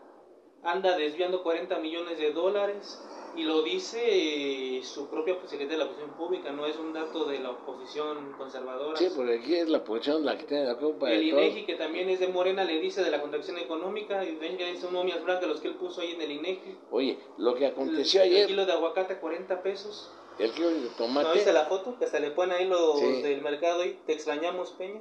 anda 0.62 0.96
desviando 0.96 1.42
40 1.42 1.78
millones 1.78 2.18
de 2.18 2.32
dólares 2.32 3.02
y 3.36 3.44
lo 3.44 3.62
dice 3.62 4.80
su 4.82 5.08
propia 5.08 5.34
Secretaría 5.46 5.72
de 5.72 5.78
la 5.78 5.84
Oposición 5.84 6.10
Pública, 6.16 6.50
no 6.50 6.66
es 6.66 6.76
un 6.76 6.92
dato 6.92 7.24
de 7.24 7.38
la 7.38 7.50
oposición 7.50 8.32
conservadora. 8.36 8.98
Sí, 8.98 9.08
porque 9.14 9.38
aquí 9.38 9.54
es 9.54 9.68
la 9.68 9.78
oposición 9.78 10.24
la 10.24 10.36
que 10.36 10.44
tiene 10.44 10.64
la 10.64 10.76
culpa 10.76 11.10
el 11.10 11.20
de 11.20 11.26
INEGI, 11.26 11.64
que 11.64 11.76
también 11.76 12.08
es 12.08 12.20
de 12.20 12.28
Morena, 12.28 12.64
le 12.64 12.80
dice 12.80 13.02
de 13.02 13.10
la 13.10 13.20
contracción 13.20 13.58
económica, 13.58 14.24
y 14.24 14.36
ven 14.36 14.56
que 14.56 14.76
son 14.80 14.92
momias 14.92 15.22
blancas 15.22 15.48
los 15.48 15.60
que 15.60 15.68
él 15.68 15.74
puso 15.74 16.00
ahí 16.00 16.12
en 16.12 16.22
el 16.22 16.32
INEGI. 16.32 16.78
Oye, 16.90 17.18
lo 17.38 17.54
que 17.54 17.66
aconteció 17.66 18.22
ayer... 18.22 18.42
El 18.42 18.48
kilo 18.48 18.66
de 18.66 18.72
aguacate 18.72 19.18
40 19.18 19.62
pesos. 19.62 20.10
El 20.38 20.52
kilo 20.52 20.70
de 20.70 20.88
tomate. 20.96 21.28
¿No 21.28 21.34
viste 21.34 21.52
la 21.52 21.66
foto? 21.66 21.98
Que 21.98 22.06
hasta 22.06 22.18
le 22.18 22.30
ponen 22.30 22.56
ahí 22.56 22.66
los 22.66 23.00
del 23.00 23.42
mercado 23.42 23.84
y 23.84 23.98
te 24.06 24.12
extrañamos, 24.12 24.70
Peña. 24.72 25.00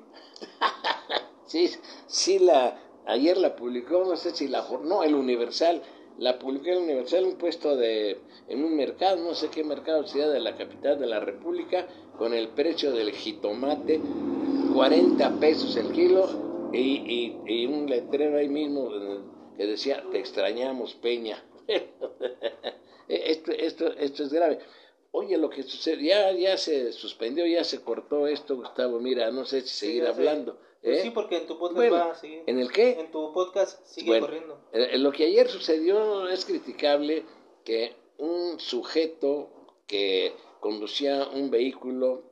sí, 1.46 1.70
sí, 2.08 2.40
la, 2.40 2.78
ayer 3.10 3.38
la 3.38 3.56
publicó, 3.56 4.04
no 4.06 4.16
sé 4.16 4.32
si 4.32 4.48
la, 4.48 4.66
no, 4.84 5.04
el 5.04 5.16
Universal, 5.16 5.82
la 6.18 6.38
publicó 6.38 6.70
el 6.70 6.80
Universal, 6.80 7.26
un 7.26 7.38
puesto 7.38 7.76
de, 7.76 8.20
en 8.48 8.64
un 8.64 8.76
mercado, 8.76 9.18
no 9.18 9.34
sé 9.34 9.50
qué 9.50 9.64
mercado 9.64 10.06
ciudad 10.06 10.32
de 10.32 10.40
la 10.40 10.56
capital 10.56 11.00
de 11.00 11.08
la 11.08 11.20
República, 11.20 11.88
con 12.18 12.34
el 12.34 12.50
precio 12.50 12.92
del 12.92 13.12
jitomate, 13.12 14.00
40 14.74 15.40
pesos 15.40 15.76
el 15.78 15.92
kilo, 15.92 16.70
y, 16.74 16.78
y, 16.78 17.42
y 17.48 17.66
un 17.66 17.90
letrero 17.90 18.38
ahí 18.38 18.50
mismo 18.50 18.90
que 19.58 19.66
decía, 19.66 20.04
te 20.12 20.20
extrañamos, 20.20 20.94
Peña. 20.96 21.44
esto, 23.08 23.52
esto, 23.52 23.94
esto 23.94 24.24
es 24.24 24.34
grave. 24.34 24.60
Oye, 25.12 25.38
lo 25.38 25.50
que 25.50 25.64
sucede, 25.64 26.04
ya, 26.04 26.32
ya 26.34 26.58
se 26.58 26.92
suspendió, 26.92 27.46
ya 27.48 27.64
se 27.64 27.82
cortó 27.82 28.28
esto, 28.28 28.58
Gustavo. 28.58 29.00
Mira, 29.00 29.32
no 29.32 29.46
sé 29.46 29.62
si 29.62 29.70
seguir 29.70 30.06
hablando. 30.06 30.60
Pues 30.82 31.00
¿eh? 31.00 31.02
sí, 31.04 31.12
porque 31.12 31.38
en 31.38 31.48
tu 31.48 31.58
podcast 31.58 31.92
va 31.92 32.12
a 32.12 32.16
seguir. 32.16 32.44
¿En 32.48 32.60
el 32.60 32.72
qué? 32.72 33.00
En 33.00 33.12
tu 33.12 33.34
podcast 33.34 33.86
sigue 33.86 34.20
corriendo. 34.20 34.60
En 34.72 35.04
lo 35.04 35.12
que 35.12 35.26
ayer 35.26 35.50
sucedió 35.50 36.28
es 36.30 36.46
criticable 36.46 37.26
que 37.66 37.96
un 38.18 38.60
sujeto 38.60 39.50
que 39.88 40.34
conducía 40.60 41.28
un 41.28 41.50
vehículo 41.50 42.24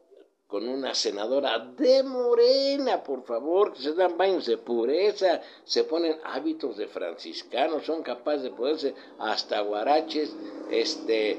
con 0.48 0.68
una 0.70 0.96
senadora 0.96 1.60
de 1.60 2.04
Morena, 2.04 3.04
por 3.04 3.24
favor, 3.24 3.74
que 3.74 3.82
se 3.82 3.94
dan 3.94 4.18
baños 4.18 4.46
de 4.46 4.58
pureza, 4.58 5.42
se 5.66 5.84
ponen 5.84 6.18
hábitos 6.24 6.78
de 6.78 6.88
franciscanos, 6.88 7.86
son 7.86 8.02
capaces 8.02 8.44
de 8.44 8.52
poderse 8.52 8.96
hasta 9.20 9.60
guaraches, 9.60 10.34
este, 10.72 11.38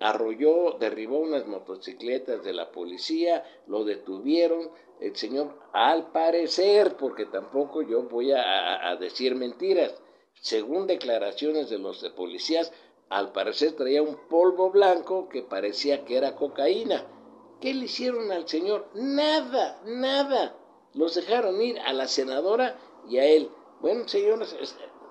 arrolló, 0.00 0.76
derribó 0.78 1.20
unas 1.20 1.46
motocicletas 1.46 2.44
de 2.44 2.52
la 2.52 2.70
policía, 2.70 3.44
lo 3.66 3.84
detuvieron, 3.84 4.70
el 5.00 5.16
señor, 5.16 5.54
al 5.72 6.10
parecer, 6.10 6.96
porque 6.96 7.26
tampoco 7.26 7.82
yo 7.82 8.02
voy 8.04 8.32
a, 8.32 8.96
decir 8.98 9.34
mentiras, 9.34 9.94
según 10.40 10.86
declaraciones 10.86 11.70
de 11.70 11.78
los 11.78 12.02
policías, 12.16 12.72
al 13.08 13.32
parecer 13.32 13.72
traía 13.72 14.02
un 14.02 14.16
polvo 14.28 14.70
blanco 14.70 15.28
que 15.28 15.42
parecía 15.42 16.04
que 16.04 16.16
era 16.16 16.34
cocaína. 16.34 17.04
¿Qué 17.60 17.72
le 17.72 17.84
hicieron 17.84 18.32
al 18.32 18.48
señor? 18.48 18.88
Nada, 18.94 19.80
nada. 19.86 20.56
Los 20.94 21.14
dejaron 21.14 21.60
ir 21.62 21.78
a 21.80 21.92
la 21.92 22.06
senadora 22.06 22.76
y 23.08 23.18
a 23.18 23.24
él. 23.24 23.50
Bueno, 23.80 24.08
señores, 24.08 24.56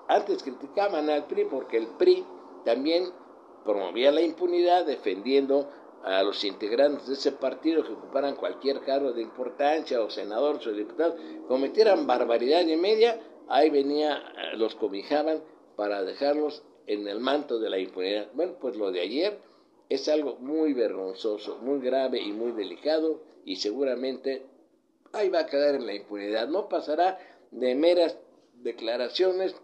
antes 0.08 0.42
criticaban 0.42 1.08
al 1.10 1.26
PRI 1.26 1.44
porque 1.46 1.76
el 1.78 1.86
PRI 1.88 2.24
también 2.64 3.10
promovía 3.64 4.12
la 4.12 4.20
impunidad 4.20 4.84
defendiendo 4.84 5.68
a 6.04 6.22
los 6.22 6.44
integrantes 6.44 7.06
de 7.06 7.14
ese 7.14 7.32
partido 7.32 7.84
que 7.84 7.92
ocuparan 7.92 8.36
cualquier 8.36 8.80
cargo 8.80 9.12
de 9.12 9.22
importancia 9.22 10.00
o 10.00 10.10
senador 10.10 10.60
o 10.66 10.72
diputado, 10.72 11.16
cometieran 11.48 12.06
barbaridad 12.06 12.66
y 12.66 12.76
media, 12.76 13.20
ahí 13.48 13.70
venía, 13.70 14.16
eh, 14.16 14.56
los 14.56 14.74
cobijaban 14.74 15.42
para 15.76 16.02
dejarlos 16.02 16.62
en 16.86 17.08
el 17.08 17.20
manto 17.20 17.58
de 17.58 17.70
la 17.70 17.78
impunidad. 17.78 18.28
Bueno, 18.34 18.54
pues 18.60 18.76
lo 18.76 18.92
de 18.92 19.00
ayer 19.00 19.38
es 19.88 20.08
algo 20.08 20.36
muy 20.36 20.72
vergonzoso, 20.72 21.58
muy 21.58 21.80
grave 21.80 22.20
y 22.20 22.32
muy 22.32 22.52
delicado 22.52 23.20
y 23.44 23.56
seguramente 23.56 24.46
ahí 25.12 25.28
va 25.28 25.40
a 25.40 25.46
quedar 25.46 25.74
en 25.74 25.86
la 25.86 25.94
impunidad. 25.94 26.48
No 26.48 26.68
pasará 26.68 27.18
de 27.50 27.74
meras 27.74 28.16
declaraciones 28.62 29.54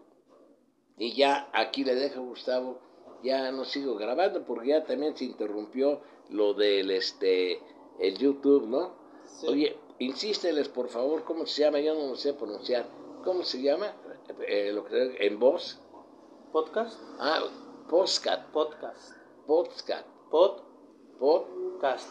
y 0.98 1.14
ya 1.14 1.48
aquí 1.52 1.84
le 1.84 1.94
dejo 1.94 2.22
Gustavo 2.22 2.92
ya 3.22 3.50
no 3.52 3.64
sigo 3.64 3.94
grabando 3.94 4.44
porque 4.44 4.68
ya 4.68 4.84
también 4.84 5.16
se 5.16 5.24
interrumpió 5.24 6.00
lo 6.32 6.54
del 6.54 6.90
este 6.90 7.60
el 7.98 8.18
YouTube, 8.18 8.66
¿no? 8.66 8.94
Oye, 9.46 9.76
insísteles 9.98 10.68
por 10.68 10.88
favor, 10.88 11.24
¿cómo 11.24 11.46
se 11.46 11.62
llama? 11.62 11.80
Yo 11.80 11.94
no 11.94 12.08
lo 12.08 12.16
sé 12.16 12.34
pronunciar. 12.34 12.86
¿Cómo 13.24 13.42
se 13.44 13.62
llama? 13.62 13.94
Eh, 14.46 14.72
lo 14.72 14.84
que 14.84 15.16
en 15.20 15.38
voz. 15.38 15.78
Podcast. 16.52 16.98
Ah, 17.18 17.42
podcast. 17.88 18.50
Podcast. 18.52 19.16
Podcast. 19.46 20.06
Pod. 20.30 20.62
Podcast. 21.18 22.08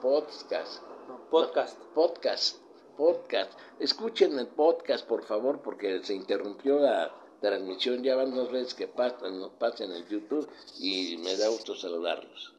Podcast. 0.00 0.82
podcast. 1.30 1.78
podcast. 1.94 2.58
Podcast. 2.96 3.58
Escuchen 3.80 4.38
el 4.38 4.46
podcast, 4.46 5.06
por 5.06 5.24
favor, 5.24 5.60
porque 5.62 6.02
se 6.02 6.14
interrumpió 6.14 6.78
la 6.78 7.12
transmisión. 7.40 8.02
Ya 8.02 8.16
van 8.16 8.34
dos 8.34 8.50
veces 8.50 8.74
que 8.74 8.88
pasan, 8.88 9.50
pasan 9.58 9.90
en 9.90 9.96
el 9.96 10.08
YouTube 10.08 10.48
y 10.78 11.16
me 11.18 11.36
da 11.36 11.48
gusto 11.48 11.74
saludarlos. 11.74 12.53